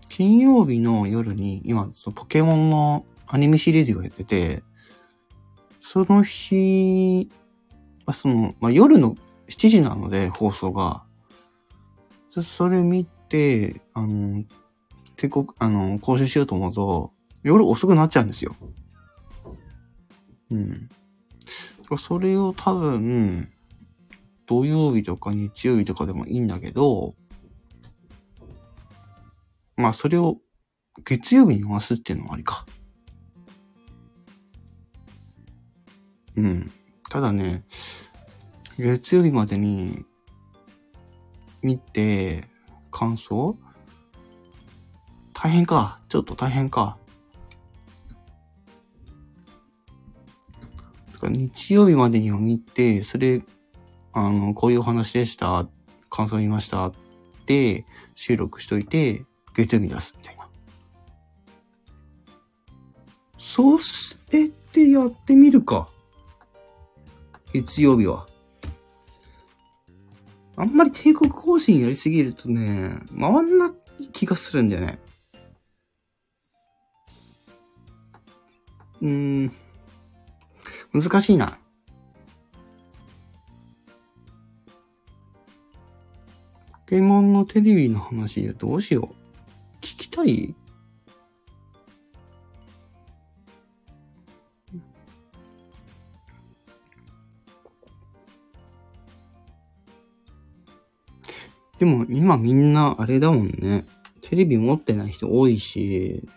[0.10, 4.64] 金曜日の夜に、今、そのポケモンのアニメシリーズがやってて、
[5.82, 7.30] その日、
[8.06, 9.16] あ、その、まあ、夜の
[9.50, 11.04] 7時なので、放送が。
[12.44, 14.44] それ見て、あの、
[15.20, 17.12] 帝国、あの、講習しようと思うと、
[17.44, 18.56] 夜遅くなっちゃうんですよ。
[20.50, 20.90] うん。
[21.98, 23.52] それを多分、
[24.46, 27.16] 土曜日とか日曜日とかでもいいんだけど、
[29.76, 30.38] まあそれを
[31.04, 32.66] 月曜日に回すっていうのもありか。
[36.38, 36.72] うん。
[37.10, 37.66] ただね、
[38.78, 40.06] 月曜日までに
[41.62, 42.46] 見て
[42.90, 43.58] 感想
[45.42, 46.02] 大変か。
[46.10, 46.98] ちょっと大変か。
[51.22, 53.42] 日曜日までには見て、それ、
[54.12, 55.66] あの、こういうお話でした。
[56.10, 56.88] 感想見ました。
[56.88, 56.94] っ
[57.46, 57.86] て
[58.16, 59.24] 収録しといて、
[59.56, 60.50] 月曜日出すみたいな。
[63.38, 65.88] そうしてってやってみるか。
[67.54, 68.28] 月曜日は。
[70.58, 75.00] あんまり帝国更新やりすぎるとね、回んない気がするんだよね。
[79.02, 79.52] うん。
[80.94, 81.58] 難しいな。
[86.72, 89.16] ポケモンのテレビの話どうしよう。
[89.82, 90.56] 聞きたい？
[101.78, 103.86] でも今みんなあれだもんね。
[104.22, 106.28] テレビ持ってない人多いし、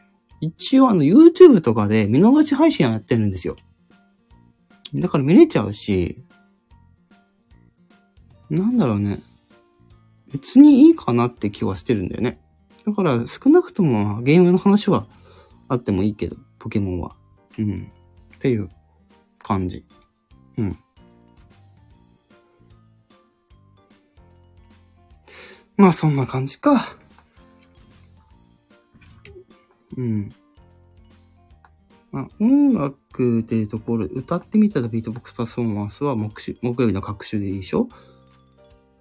[0.43, 3.57] 一応あの YouTube とかで見逃し配信やってるんですよ。
[4.93, 6.25] だから見れちゃうし、
[8.51, 9.19] なんだろうね。
[10.33, 12.43] 別にいいかなって気はしてるんだよね。
[12.85, 15.07] だから少なくともゲームの話は
[15.69, 17.15] あってもいいけど、ポケモンは。
[17.59, 17.89] うん。
[18.35, 18.69] っていう
[19.39, 19.87] 感じ。
[20.59, 20.77] うん。
[25.77, 26.97] まあそんな感じか。
[29.97, 30.33] うん。
[32.11, 37.89] まあ、音楽っていうところ、歌ってみたらビートボックスパフォーマンスは木週木曜日の各週でいいでしょ？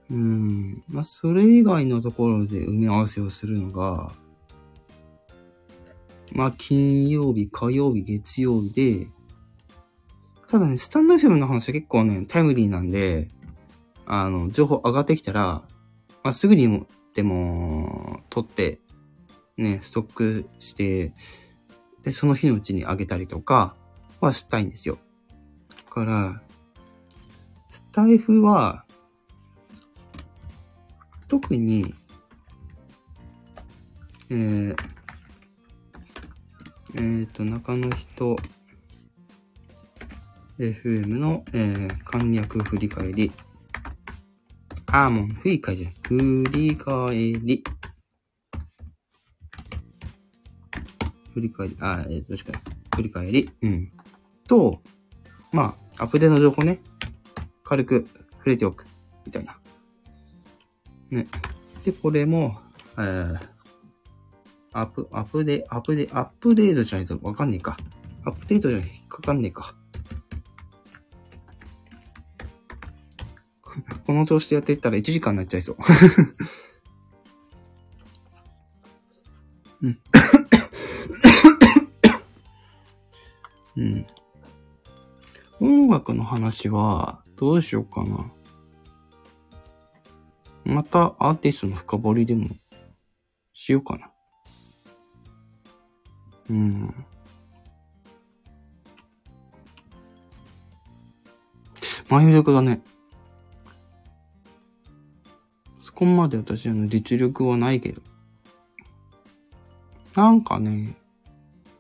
[0.10, 0.84] うん。
[0.90, 4.12] まあ、それ以外のところで埋め合わせをするのが、
[6.34, 9.08] まあ、金曜日、火曜日、月曜日で、
[10.50, 13.30] ただね、スタンド FM の話は結構ね、タイムリーなんで、
[14.06, 15.64] あの、情報上がってきたら、
[16.24, 18.81] まあ、すぐにも、でも、取って、
[19.62, 21.14] ね、ストックして、
[22.04, 23.76] で、その日のうちにあげたりとか
[24.20, 24.98] はしたいんですよ。
[25.70, 26.42] だから、
[27.70, 28.86] スタイフは、
[31.28, 31.94] 特に、
[34.30, 34.76] えー、
[36.96, 38.36] えーと、中の人、
[40.58, 43.32] FM の、えー、簡略振り返り。
[44.92, 45.94] あーもう、振り返りじゃん。
[46.04, 47.64] 振り返り。
[51.34, 52.60] 振り返り、あー、えー、どっちかな。
[52.96, 53.50] 振り返り。
[53.62, 53.92] うん。
[54.48, 54.82] と、
[55.52, 56.82] まあ、アップデートの情報ね。
[57.64, 58.08] 軽く
[58.38, 58.86] 触れておく。
[59.26, 59.58] みたいな。
[61.10, 61.28] ね。
[61.84, 62.60] で、これも、
[62.98, 63.40] えー、
[64.74, 67.78] アップ、アップデ、アップデ、アップデートじゃないとわかんねえか。
[68.26, 69.76] アップデートじゃ引っかかんねえか。
[74.06, 75.78] この調子でやっていったら1時間になっちゃいそう。
[79.84, 80.00] うん。
[83.78, 84.06] うん。
[85.60, 88.32] 音楽の話は、どうしようかな。
[90.64, 92.50] またアーティストの深掘りでも
[93.54, 94.12] しようかな。
[96.50, 96.94] うん。
[102.10, 102.82] 前力だね。
[105.80, 108.02] そこまで私の実力はないけど。
[110.16, 110.94] なんかね、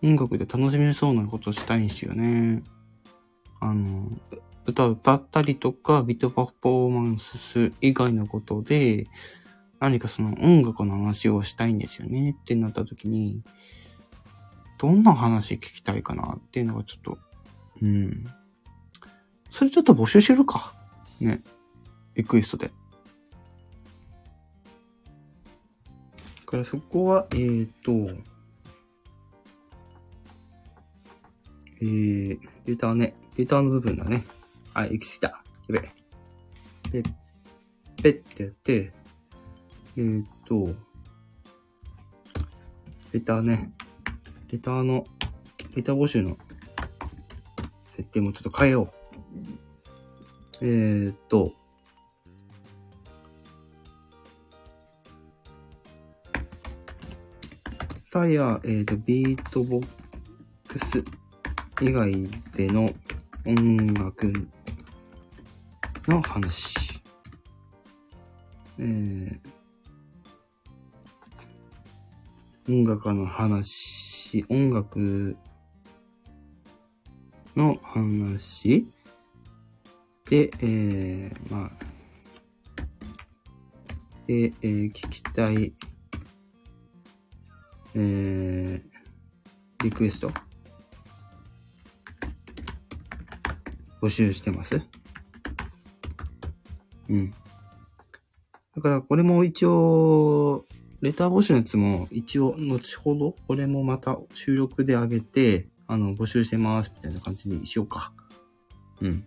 [0.03, 2.63] 音楽で楽しめそうなことしたいんですよね。
[3.59, 4.07] あの、
[4.65, 9.07] 歌歌ったりとか、ビートパフォーマンスす以外のことで、
[9.79, 13.41] 何かその音楽の話をしたいんですよねってなった時に、
[14.77, 17.17] どんな話聞きたいかなっていうのがちょっと、
[17.81, 18.25] うん。
[19.49, 20.73] それちょっと募集しるか。
[21.19, 21.41] ね。
[22.15, 22.67] リクエストで。
[22.67, 22.71] だ
[26.45, 27.91] からそこは、えーと、
[31.81, 33.15] えー、レターね。
[33.37, 34.23] レターの部分だね。
[34.73, 35.43] はい、行き過ぎた。
[35.73, 35.81] や
[36.93, 37.01] べ。
[37.01, 37.09] で、
[38.03, 38.91] ペッてやって、
[39.97, 40.75] えーと、
[43.11, 43.71] レターね。
[44.49, 45.05] レターの、
[45.75, 46.37] レター募集の
[47.89, 48.93] 設定もちょっと変えよ
[50.61, 50.65] う。
[50.65, 51.53] えーと、
[58.11, 60.01] タイヤ、えーと、ビートボッ
[60.73, 61.03] X
[61.81, 62.11] 以外
[62.55, 62.87] での
[63.43, 64.31] 音楽
[66.07, 67.01] の話。
[68.77, 69.39] えー、
[72.69, 75.35] 音楽の話、音楽
[77.55, 78.93] の話
[80.29, 81.71] で、えー、まあ、
[84.27, 85.73] で、えー、聞きたい、
[87.95, 90.31] えー、リクエスト
[94.01, 94.81] 募集してます
[97.09, 97.31] うん。
[98.75, 100.65] だからこれも一応、
[101.01, 108.13] レター募集のやつも一応後ほど、これもまた収録で上げて、あの、募集してますみたいな感じにしようか。
[109.01, 109.21] うん。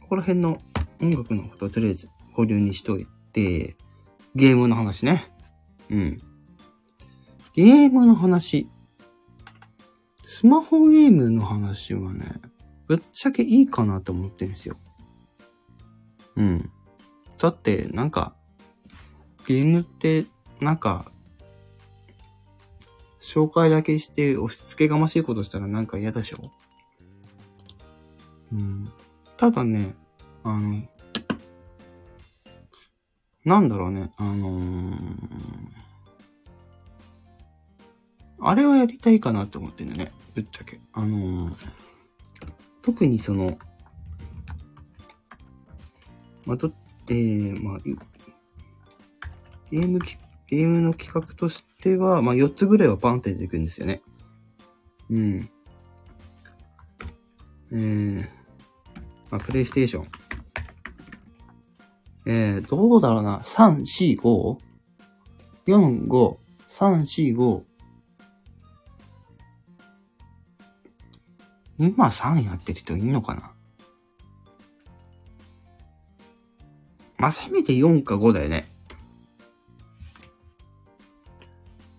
[0.00, 0.58] ここら辺の
[1.00, 3.76] 音楽のことをとりあえず保留にしといて、
[4.34, 5.24] ゲームの話ね。
[5.88, 6.18] うん。
[7.54, 8.68] ゲームの話。
[10.24, 12.40] スマホゲームの話はね、
[12.90, 14.76] ぶっちゃけいいかなと思ってるんですよ。
[16.34, 16.72] うん。
[17.38, 18.34] だって、なんか、
[19.46, 20.24] ゲームって、
[20.60, 21.12] なんか、
[23.20, 26.38] 紹介だけして押し付けがましいことしたらなんか嫌でしょ？
[28.54, 28.90] うん。
[29.36, 29.94] ただね、
[30.42, 30.82] あの、
[33.44, 34.96] なんだろうね、あのー、
[38.40, 40.80] あれをやりたいかなって思ってんだよね、ぶっちゃけ。
[40.92, 41.70] あのー、
[42.90, 43.56] 特にその、
[46.44, 46.72] まあ、ど、
[47.08, 47.78] えー、まあ、
[49.70, 50.00] ゲーム、
[50.48, 54.02] ゲームの企画としては、まあ、4つぐらいはバンって出てくるんですよね。
[55.08, 55.48] うん。
[57.72, 58.28] えー、
[59.30, 60.08] まあ、プレイステーション。
[62.26, 63.38] えー、どうだろうな。
[63.44, 64.58] 3、4、5?
[65.68, 66.36] 4、5、
[66.68, 67.69] 3、4、5。
[71.80, 73.54] 今3やってる人いんのかな？
[77.16, 78.66] まあ、せめて4か5だよね。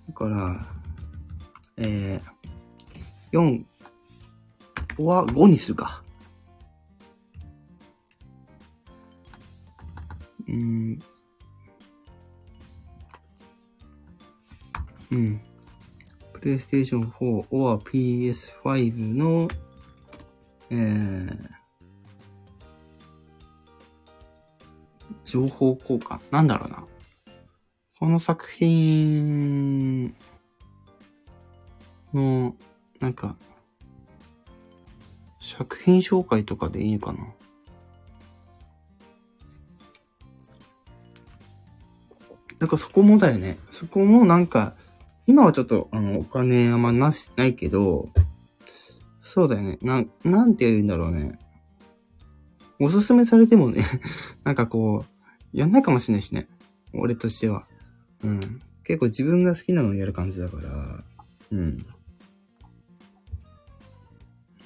[0.07, 0.67] だから、
[1.77, 3.65] えー、
[4.97, 6.03] 4、は5にするか。
[10.47, 10.99] うん。
[15.11, 15.41] うん。
[16.34, 19.47] プレイステーション4 or PS5 の、
[20.72, 21.38] えー、
[25.26, 26.19] 情報交換。
[26.32, 26.86] なんだろうな。
[27.99, 30.15] この作品
[32.13, 32.55] の、
[32.99, 33.36] なんか、
[35.39, 37.19] 作品紹介とかでいいかな。
[42.59, 43.57] なんかそこもだよね。
[43.72, 44.76] そこもなんか、
[45.28, 48.09] 今はちょっと、あの、お金あんまなし、ないけど、
[49.34, 49.77] そうだよね。
[49.82, 51.39] な、なんて言うんだろうね。
[52.82, 53.86] おすすめされてもね
[54.43, 56.49] なんかこう、やんないかもしれないしね。
[56.91, 57.65] 俺としては。
[58.23, 58.39] うん。
[58.84, 61.03] 結構自分が好きなのをやる感じだから、
[61.51, 61.86] うん。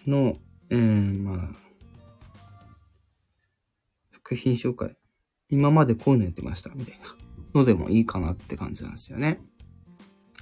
[0.07, 0.36] の、
[0.72, 1.49] うん、まあ、
[4.13, 4.97] 作品紹介。
[5.49, 6.99] 今までこういうのやってました、みたい
[7.53, 7.59] な。
[7.59, 9.39] のでもいいかなって感じなんですよね。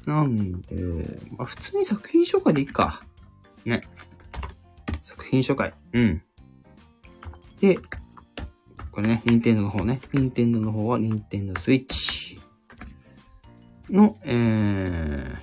[0.05, 0.77] なんで、
[1.37, 3.03] まあ普通に作品紹介でいいか。
[3.65, 3.81] ね。
[5.33, 5.73] 作品紹介。
[5.93, 6.21] うん。
[7.59, 7.77] で、
[8.91, 9.99] これね、任天堂の方ね。
[10.13, 12.39] 任天堂の方は任天堂スイッチ
[13.89, 15.37] の、えー、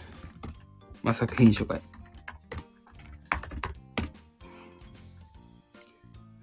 [1.03, 1.81] まあ作品紹介。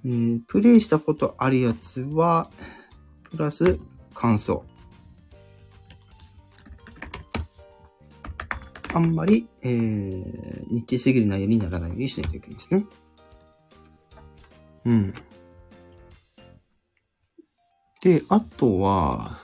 [0.06, 2.50] えー、プレイしたことあるやつは、
[3.24, 3.80] プラス
[4.14, 4.66] 感想。
[8.94, 12.86] あんまり、えー、日記すぎる内容にならないようにしないといけないですね。
[14.88, 15.14] うん。
[18.02, 19.38] で、あとは、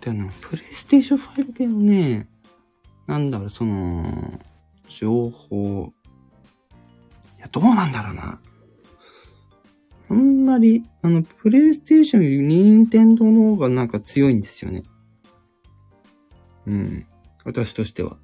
[0.00, 2.28] でも、プレイステーション5系のね、
[3.06, 4.40] なんだろう、その、
[4.88, 5.92] 情報、
[7.36, 8.40] いや、どうなんだろうな。
[10.08, 14.82] あんまり、あの、プレイステーションより任天堂の方がなんか強いんですよね。
[16.66, 17.06] うん。
[17.44, 18.16] 私としては。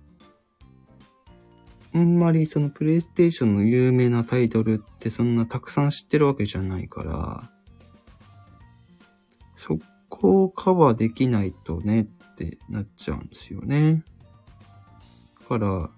[1.97, 7.51] あんまりそのプレイステーションの有名なタイトルってそんなたくさん知ってるわけじゃないから、
[9.57, 9.79] そ
[10.11, 14.05] こをカバーできないとねってなっちゃうんですよね。
[15.41, 15.91] だから、う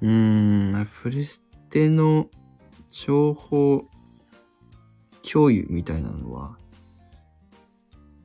[0.00, 2.30] ーん、プレステの
[2.90, 3.84] 情報
[5.30, 6.56] 共有みたいなのは、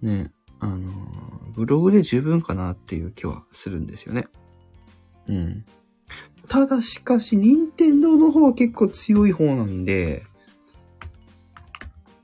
[0.01, 0.89] ね、あの、
[1.53, 4.23] ブログで十分かなっていう気はするんですよね。
[5.27, 5.65] うん。
[6.47, 10.23] ただしかし、任天堂の方は結構強い方なんで、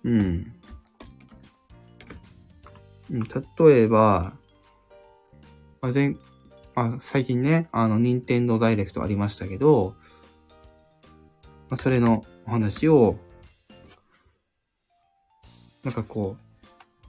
[0.04, 0.54] うん。
[3.10, 4.38] 例えば、
[5.82, 6.16] まあ、前、
[6.76, 9.96] あ、最近ね、あの、任天堂ダイレクトありましたけど、
[11.70, 13.18] まあ、それのお話を、
[15.84, 16.60] なんかこう、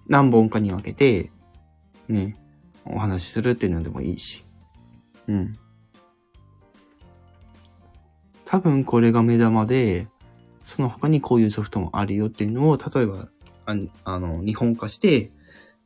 [0.08, 1.30] 何本かに分けて、
[2.08, 2.36] ね、
[2.84, 4.44] お話しするっていうのでもいいし。
[5.28, 5.54] うん。
[8.50, 10.08] 多分これが目玉で、
[10.64, 13.28] その他にこういうソフトもあるよっていうのを、例えば、
[13.64, 15.30] ああの、日本化して、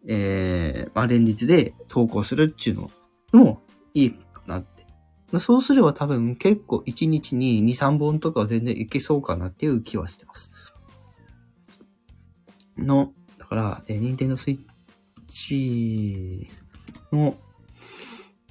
[0.08, 2.90] えー、まあ、連日で投稿するっていうの
[3.34, 3.60] も
[3.92, 5.40] いいかなって。
[5.40, 10.50] そうすれば多分結構1日に2、3本とかは全然いけそうかなっていう気はしてます。
[12.78, 14.58] の、だから、えー、任天堂スイッ
[15.28, 16.48] チ
[17.12, 17.36] の、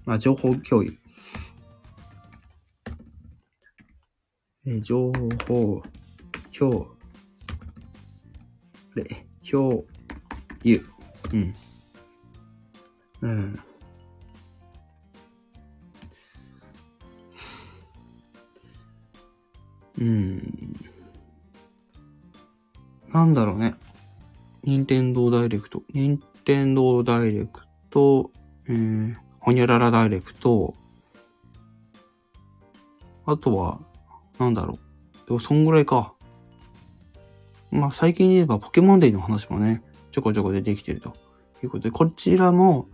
[0.05, 0.99] まあ、情報共有。
[4.65, 5.11] え情
[5.47, 5.83] 報
[6.57, 6.87] 共
[8.95, 9.83] れ共
[10.63, 10.85] 有。
[11.33, 11.53] うん。
[13.21, 13.59] うん。
[19.99, 20.75] うん。
[23.11, 23.75] なんだろうね。
[24.63, 25.83] 任天堂ダイレクト。
[25.93, 28.31] 任天堂ダイレクト、
[28.67, 30.73] えー、ほにゃららダイレクト。
[33.25, 33.79] あとは、
[34.43, 34.79] なんだろ
[35.23, 35.27] う。
[35.27, 36.13] でも、そんぐらいか。
[37.71, 39.81] まあ、最近で言えばポケモンデーの話もね、
[40.11, 41.15] ちょこちょこ出てきてると
[41.63, 42.87] いうことで、こちらも、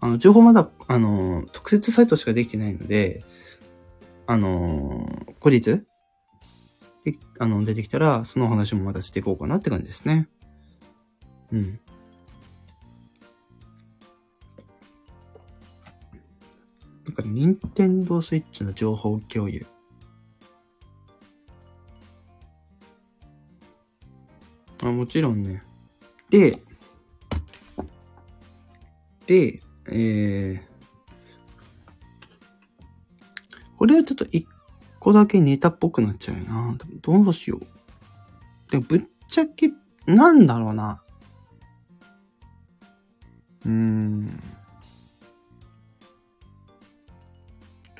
[0.00, 3.24] あの、情報まだ、あの、特設サイトしかできてないので、
[4.26, 5.08] あの、
[5.40, 5.82] 後日、
[7.04, 10.28] であの、出てきたら、その話もまたしていこうかなって感じですね。
[11.52, 11.80] うん。
[17.06, 19.66] だか、任天堂スイッチの情報共有。
[24.82, 25.62] あ、もちろんね。
[26.30, 26.58] で、
[29.26, 30.70] で、えー、
[33.76, 34.46] これはちょっと一
[34.98, 36.76] 個だけネタっぽくなっちゃうよな。
[37.02, 38.70] どうしよう。
[38.70, 39.70] でぶっちゃけ、
[40.06, 41.02] なんだろうな。
[43.64, 44.40] うーん。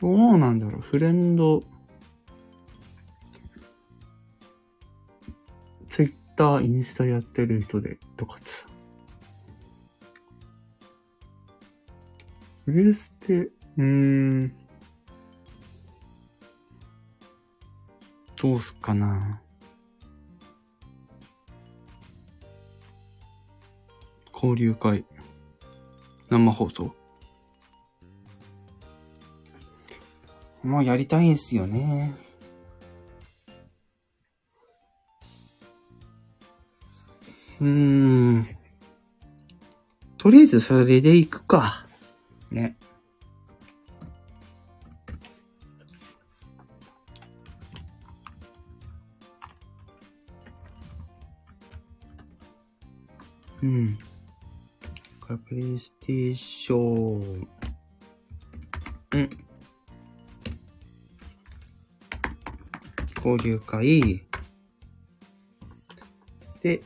[0.01, 0.81] どうなんだろう。
[0.81, 1.63] フレンド、
[6.41, 8.67] タ、インスタやってる人で、とかってさ。
[12.65, 14.53] プレステ、うーん。
[18.41, 19.43] どうすっかな。
[24.33, 25.05] 交流会。
[26.31, 26.95] 生放送。
[30.63, 32.15] もうやりたいんすよね。
[37.61, 38.49] うん。
[40.17, 41.87] とりあえずそれで行くか。
[42.51, 42.77] ね。
[53.63, 53.99] うん。
[55.21, 57.49] からプレイステーション。
[59.13, 59.29] うん。
[63.17, 64.23] 交流会。
[66.63, 66.83] で、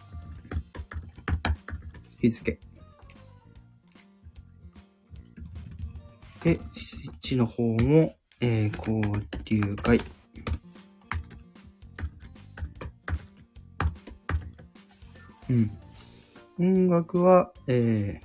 [2.25, 2.59] 日付。
[6.43, 9.03] で、スイッチの方も、えー、交
[9.45, 10.01] 流会。
[15.51, 15.71] うん。
[16.59, 18.25] 音楽は、えー、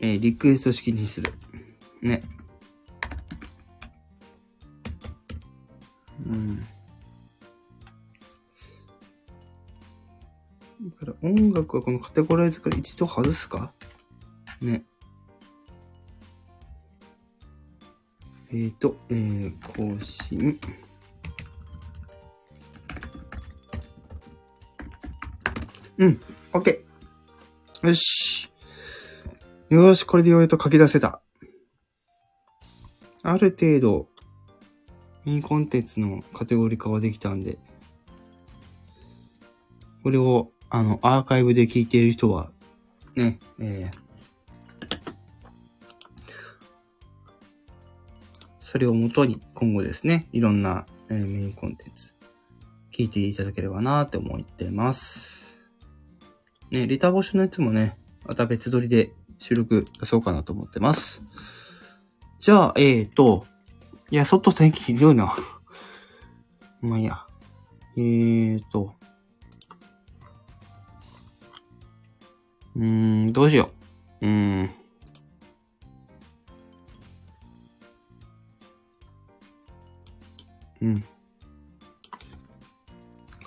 [0.00, 1.32] えー、リクエスト式にする。
[2.02, 2.22] ね。
[6.26, 6.60] うん。
[10.82, 13.72] だから音楽はこのカテゴライズから一度外すか？
[14.62, 14.84] ね。
[18.50, 20.58] えーと、えー、更新。
[25.98, 26.20] うん、
[26.52, 26.80] OK。
[27.82, 28.50] よし。
[29.68, 31.20] よし、これでようやく書き出せた。
[33.22, 34.08] ある程度、
[35.26, 37.58] ミニコンテンツのカテゴリー化はできたんで、
[40.02, 42.50] これを、あの、アーカイブで聞いている人は、
[43.16, 44.00] ね、えー、
[48.60, 52.14] それをもとに今後ですね、いろんな、えーメインコンテンツ
[52.92, 55.58] 聞いていただければなって思ってます。
[56.70, 59.10] ね、レター募集のやつもね、また別撮りで
[59.40, 61.24] 収録出そうかなと思ってます。
[62.38, 63.44] じゃあ、えーと、
[64.12, 65.34] いや、外天気ひどいな。
[66.80, 67.26] まあいいや。
[67.96, 68.94] えーと、
[72.80, 73.70] うん、どうしよ
[74.22, 74.26] う。
[74.26, 74.70] うん。
[80.80, 80.94] うん。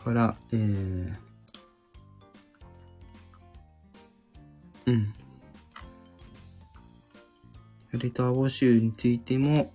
[0.04, 1.16] から、えー、
[4.86, 5.14] うん。
[7.94, 9.74] レター募集についても、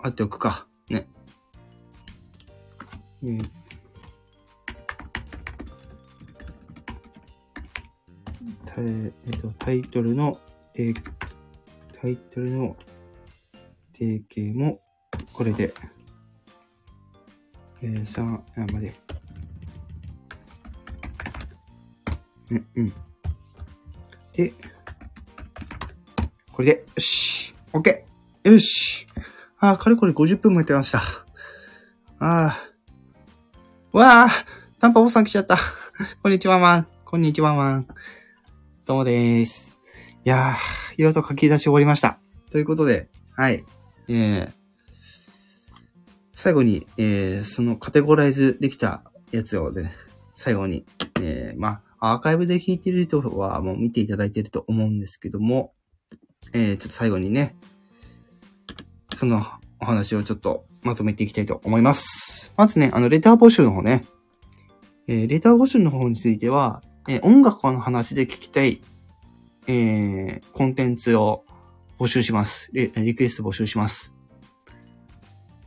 [0.00, 0.66] あっておくか。
[0.88, 1.06] ね。
[3.22, 3.38] うん。
[8.82, 10.38] えっと、タイトルの、
[10.74, 10.94] えー
[12.00, 12.76] タイトルの
[13.94, 14.78] 定型も、
[15.32, 15.72] これで、
[17.82, 18.94] えー、さあ、まで。
[22.50, 22.92] うん、うん。
[24.34, 24.52] で、
[26.52, 28.02] これで、よし、OK!
[28.44, 29.06] よし
[29.58, 31.00] あー、かれこれ50分もやってました。
[32.18, 33.96] あー。
[33.96, 34.28] わあ
[34.78, 35.56] タンパオさん来ちゃった。
[36.22, 36.86] こんにちは、マン。
[37.04, 37.86] こんにちは、マン。
[38.86, 39.80] どうもです。
[40.24, 42.20] いやー、いろいろと書き出し終わりました。
[42.52, 43.64] ということで、はい。
[44.06, 44.50] えー、
[46.34, 49.90] 最後に、えー、そのカテゴライズできたやつをね、
[50.34, 50.86] 最後に、
[51.20, 55.72] えー、まあ、アーカイブで聞いてる人はもう見ていただいてると思うんですけども、
[56.52, 57.56] えー、ちょっと最後にね、
[59.16, 59.44] その
[59.80, 62.52] お話をちょっとまとめていきたいと思います。
[62.56, 64.04] まずね、あの、レター募集の方ね、
[65.08, 68.80] えー、レター募集の方については、えー音楽の話で聞きたい、
[69.68, 71.44] えー、コンテンツを
[71.98, 72.70] 募集します。
[72.72, 74.12] リリクエスト募集します。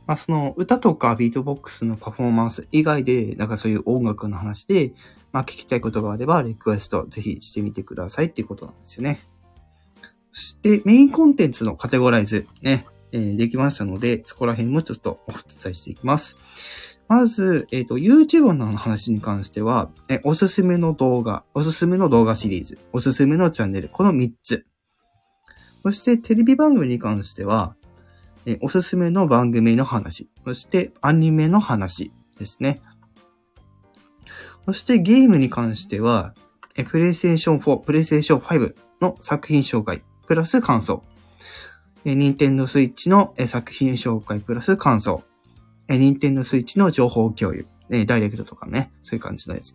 [0.06, 4.92] まあ、その歌とかビートボックスのパフォーマンス以外で、なんかそういう音楽の話で、
[5.30, 9.20] まあ、聞きたいことがあれば、リクエストぜひしてみてくださいっていうことなんですよね。
[10.32, 16.36] そして、メインコンテンツのカテゴライズね、えーできましたので、そこら辺もちょっとお伝えしていきます。
[17.10, 24.64] まず、えっ、と、YouTube の話に関しては、えおすすめの動画、おすすめの動画シリーズ、おすすめのチャンネル、この3つ。
[25.82, 27.74] そして、テレビ番組に関しては、
[28.46, 32.80] えおすすめの番組の話、そしてアニメの話ですね。
[34.64, 36.32] そしてゲームに関しては、
[36.76, 41.02] え PlayStation 4、PlayStation 5の作品紹介、プラス感想。
[42.04, 45.24] え Nintendo Switch のえ作品紹介、プラス感想。
[45.90, 47.66] え Nintendo Switch の情報共有。
[47.92, 49.74] えダイレクトとかね、そういう感じのやつ。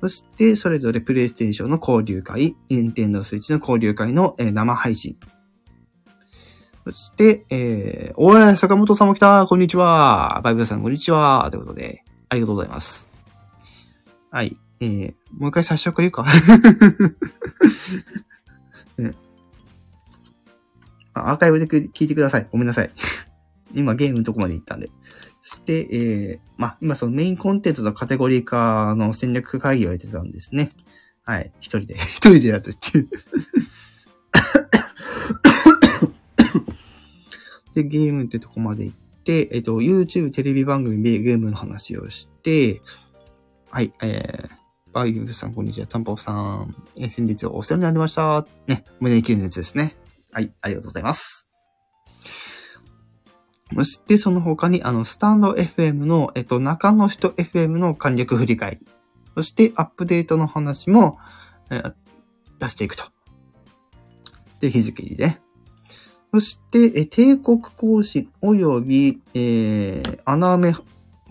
[0.00, 5.18] そして、それぞれ PlayStation の交流会、Nintendo Switch の交流会のえ生配信。
[6.84, 13.06] そして、えー、おい、坂本さんも来たこんにちはバイブさんこんにちはということで、ありがとうございます。
[14.30, 14.56] はい。
[14.80, 16.24] えー、もう一回最初から言うか
[18.96, 19.12] ね
[21.12, 22.48] あアーカイブで聞いてください。
[22.50, 22.90] ごめんなさい。
[23.74, 24.88] 今ゲームのとこまで行ったんで。
[25.50, 30.68] そして、えー、まあ、今そのメインコンテンツのカテゴリー化の戦略会議をやってたんですね。
[31.24, 31.50] はい。
[31.58, 33.08] 一人で、 一人でやるっていう。
[37.74, 42.80] で、ゲームってとこまで行って、えっと、YouTube テレビ番組でゲームの話をして、
[43.70, 44.50] はい、えー、
[44.92, 45.88] バイブさん、こんにちは。
[45.88, 48.46] タンポポさん、えー先日お世話になりました。
[48.68, 49.96] ね、胸に切るのやつですね。
[50.30, 51.49] はい、ありがとうございます。
[53.74, 58.88] そして、その他に、あの、スタンド FM の、えっと、中の人 FM の簡略振り返り。
[59.36, 61.18] そして、アップデートの話も、
[61.70, 61.94] えー
[62.60, 63.04] 出していくと。
[64.60, 65.40] で、日付にね。
[66.30, 70.74] そして、え帝国更新及び、えー、穴埋め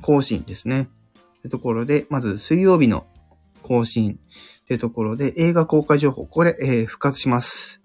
[0.01, 0.89] 更新ですね。
[1.37, 3.05] ってところで、まず水曜日の
[3.61, 4.19] 更新
[4.63, 7.79] ってところで映画公開情報、これ、えー復活します。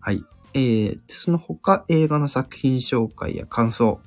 [0.00, 0.24] はい。
[0.58, 4.00] えー、その他映画の作品紹介や感想、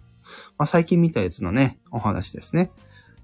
[0.57, 2.71] まあ、最近見たやつのね、お話ですね。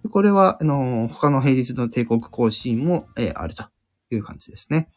[0.03, 3.65] でこれは、あのー他の平日の帝国更新も、えーあると
[4.11, 4.89] いう感じですね。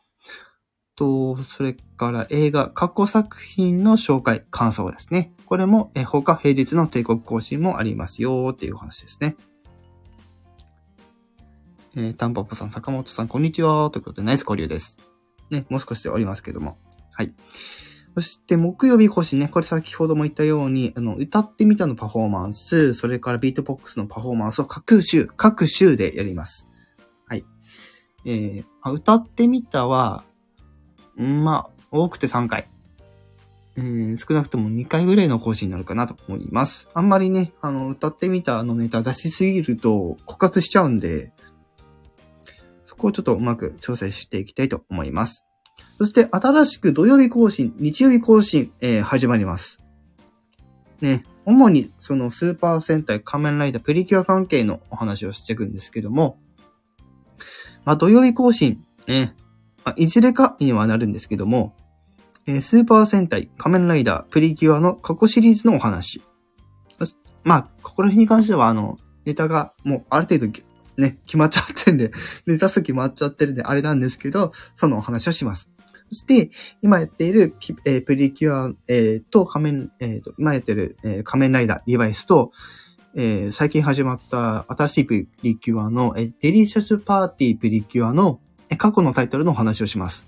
[0.94, 5.32] と、それから映画、過去作品の紹介、感想ですね。
[5.46, 9.36] これも、え他平日の帝国更新もありますよっていう話ですね。
[11.96, 13.90] えー、タンポポさん、坂本さん、こんにちは。
[13.90, 14.98] ということで、ナイス交流です。
[15.50, 16.78] ね、もう少しでおりますけども。
[17.12, 17.34] はい。
[18.14, 19.48] そして、木曜日更新ね。
[19.48, 26.68] これ先ほども言ったように、あの、歌ってみたのパフォーマンス、それからビートボックスのパフォーマンスを各週、各週でやります。
[27.26, 27.44] はい。
[28.24, 30.24] えー、歌ってみたは、
[31.20, 32.66] んまあ、多くて3回。
[33.76, 36.88] えー少なくとも2回ぐらいの更新になるかなと思います。
[36.92, 41.32] あんまりね、あの、歌ってみたのネタ出しすぎると枯渇しちゃうんで、
[42.84, 45.49] そこをちょっとうまく調整していきたいと思います。
[46.00, 49.84] そして、新しく土曜日更新、日曜日更新、えー、始まります。
[51.02, 56.38] ね、主にそのスーパー戦隊仮面ライダープリキュア関係のお話をしていくんですけども、
[57.84, 59.34] まあ土曜日更新、ね、
[59.84, 61.76] まあ、いずれかにはなるんですけども、
[62.46, 66.22] えー、スーパー戦隊仮面ライダープリキュアの過去シリーズのお話。
[67.44, 68.96] まあ、ここら辺に関しては、あの、
[69.26, 70.52] ネタがもうある程度
[70.96, 72.12] ね、決まっちゃってんで、
[72.46, 75.69] ネタ数決まっちゃってるんで、あれなんですけど、そのお話をします。
[76.10, 76.50] そして、
[76.82, 77.54] 今やっている、
[77.84, 82.50] えー、プリキュア、えー、と仮面、えー、と、今やってる、えー、仮面ライダー、リバイスと、
[83.14, 88.40] えー、最近始まった新しいプリキュアの、えー、デリシャスパーティープリキュアの、
[88.70, 90.24] えー、過去のタイトルのお話をします。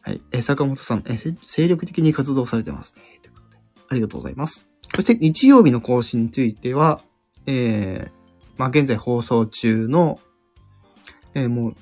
[0.00, 0.22] はい。
[0.32, 3.02] えー、坂本さん、えー、精力的に活動されてますね。
[3.20, 3.58] ということで
[3.90, 4.66] ありがとうございます。
[4.94, 7.02] そして日曜日の更新については、
[7.44, 8.10] えー、
[8.56, 10.18] まあ、現在放送中の、
[11.38, 11.74] えー、もう、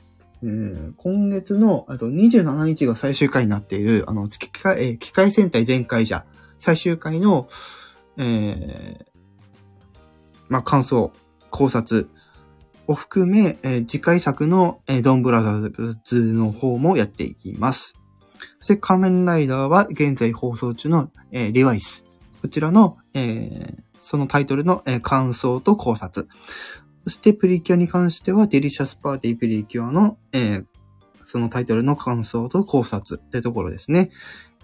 [0.43, 6.27] えー、今月の、あと27日が最終回になっている、あの、機械、えー、機械戦隊全開じゃ、
[6.59, 7.49] 最終回の、
[8.19, 9.05] えー、
[10.49, 11.13] まあ、感想、
[11.51, 12.09] 考察
[12.87, 17.95] を含め、えー、次回作の、えー、ドンブラザーズの方もやっていきます。
[18.59, 22.05] そして仮面ライダーは現在放送中の、えー、リバイス。
[22.43, 26.29] こちらの、えー、そのタイトルの、えー、感想と考察。
[27.07, 30.65] そしてプリキュアに関しては、デリシャスパーティープリキュアの、えー、
[31.23, 34.11] そのタイトルの感想と考察ってところですね。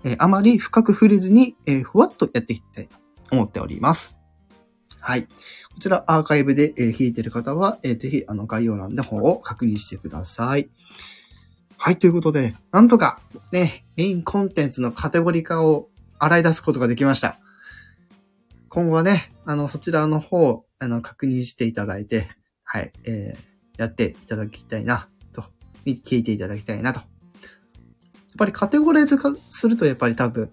[0.03, 2.97] えー、あまり深く触れずに、えー、ふわっとやっていきたいと
[3.31, 4.19] 思っております。
[4.99, 5.23] はい。
[5.23, 5.29] こ
[5.81, 10.69] ちらアーカイブで、えー、聴いてる方は、えー、ぜひあの概要欄の方を確認してください。
[11.77, 13.21] はい、ということで、なんとか
[13.53, 17.37] ね、メインコンテンツのカテゴリ化を洗い出すことができました。
[18.69, 22.29] 今後はね、あの、そちらの方、あの、確認していただいて、
[22.65, 25.45] はい、えー、やっていただきたいな、と、
[25.85, 27.01] 聞いていただきたいなと。
[27.01, 27.09] やっ
[28.39, 30.51] ぱりカテゴライズ化すると、やっぱり多分、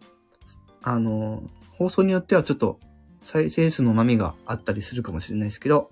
[0.83, 1.43] あの、
[1.77, 2.79] 放送によってはちょっと
[3.21, 5.91] 再生数の波があったりするかもしれないですけど、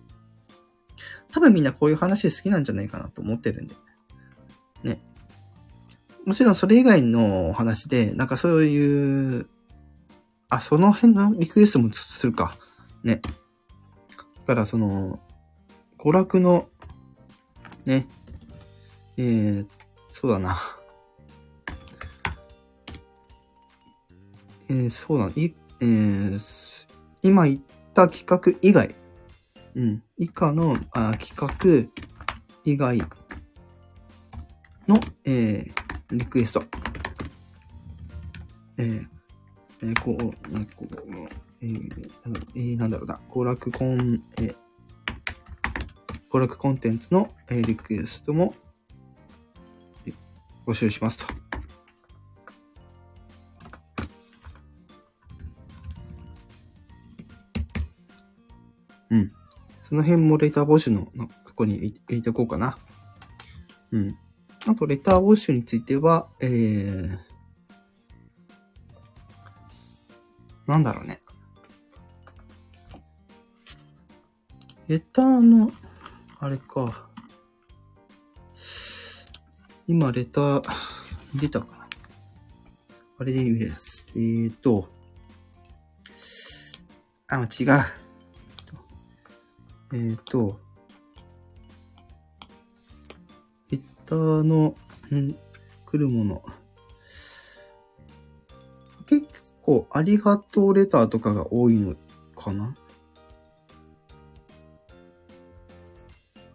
[1.32, 3.76] 多分みんなこういう話好きなんじゃないかなと思ってるんで。
[4.84, 5.00] ね。
[6.26, 9.50] もちろんそれ以外の話で、なんかそういう
[10.50, 12.56] あ、その辺のリクエストもするか。
[13.04, 13.22] ね。
[14.48, 15.20] だからその、
[16.00, 16.70] 娯楽の、
[17.86, 18.08] ね、
[19.18, 19.68] えー、
[20.14, 20.58] そうだな。
[24.70, 26.88] えー、そうだ、い、えー、
[27.22, 27.60] 今言っ
[27.93, 28.95] た企画以外、
[29.76, 31.89] うん、以下のあ企画
[32.64, 33.00] 以外
[34.88, 36.64] の、えー、リクエスト。
[38.78, 39.08] えー
[39.82, 40.24] えー、こう、
[40.54, 42.08] えー、こう、えー、
[42.55, 44.55] えー、なんだろうな、娯楽コン、えー、
[46.30, 48.53] 娯楽コンテンツの、え、リクエストも、
[50.05, 50.14] え
[50.68, 51.26] 募集しますと。
[59.10, 59.32] うん。
[59.84, 61.12] その辺もレター募集の、こ
[61.55, 62.78] こに入れておこうかな。
[63.91, 64.18] うん。
[64.68, 67.18] あと、レター募集については、えー、
[70.68, 71.22] なんだろうね。
[74.88, 75.70] レターの、
[76.40, 77.10] あれか。
[79.86, 80.64] 今、レター、
[81.36, 81.88] 出たかな
[83.20, 84.08] あれで見れます。
[84.16, 84.88] えーと、
[87.28, 87.48] あ、違う。
[89.94, 90.58] えーと、
[93.70, 94.74] レターの、
[95.14, 95.36] ん、
[95.86, 96.42] 来るもの。
[99.06, 99.28] 結
[99.62, 101.94] 構、ありがとうレターとかが多いの
[102.38, 102.74] かな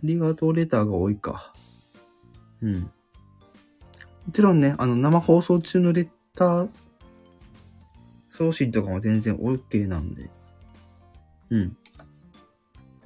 [0.02, 1.52] りがとうレターが多いか。
[2.60, 2.80] うん。
[2.82, 2.88] も
[4.32, 6.68] ちろんね、あの、生放送中のレター
[8.30, 10.30] 送信とかも全然 OK なんで。
[11.50, 11.76] うん。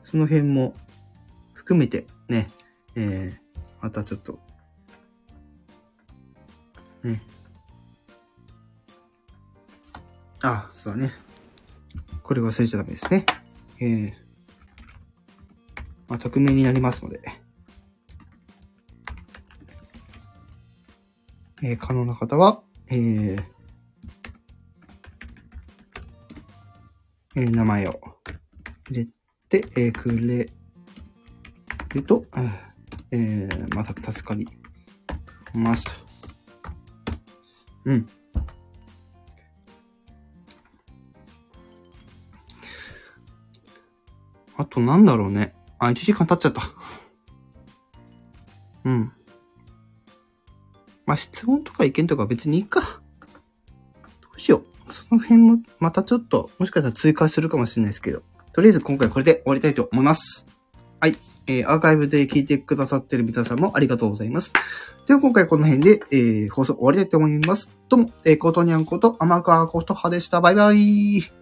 [0.02, 0.74] その辺も
[1.52, 2.48] 含めてね、
[2.94, 4.38] えー、またちょっと、
[7.02, 7.20] ね、
[10.40, 11.12] あ、そうだね。
[12.22, 13.26] これ忘れちゃダメですね。
[13.80, 14.12] えー、
[16.08, 17.20] まあ、匿名になりますので、
[21.62, 23.44] えー、可能な方は、えー、
[27.34, 28.00] えー、名前を
[28.90, 29.08] 入れ
[29.48, 30.48] て、えー、くれ
[31.94, 32.24] ると、
[33.10, 34.46] えー、また助かり
[35.54, 35.90] ますと。
[37.86, 38.08] うん。
[44.58, 45.52] あとなんだろうね。
[45.78, 46.62] あ、1時間経っちゃった。
[48.84, 49.12] うん。
[51.06, 52.80] まあ、質問とか意見とか別にいいか。
[52.80, 54.92] どうしよう。
[54.92, 58.22] その辺も、またちょっと、もしかしたら追加するかもしれないですけど。
[58.52, 60.46] とりあえず今回これで終わりたいと思います。
[61.00, 61.16] はい。
[61.46, 64.52] えー、アーカイブで聞いてくださってる皆さんもありがとうございます。
[65.06, 67.70] では今回この辺で、えー、放送終わりたいと思います。
[67.88, 70.40] どうも、えー、コートニャンこと天川ことはでした。
[70.40, 71.35] バイバイ。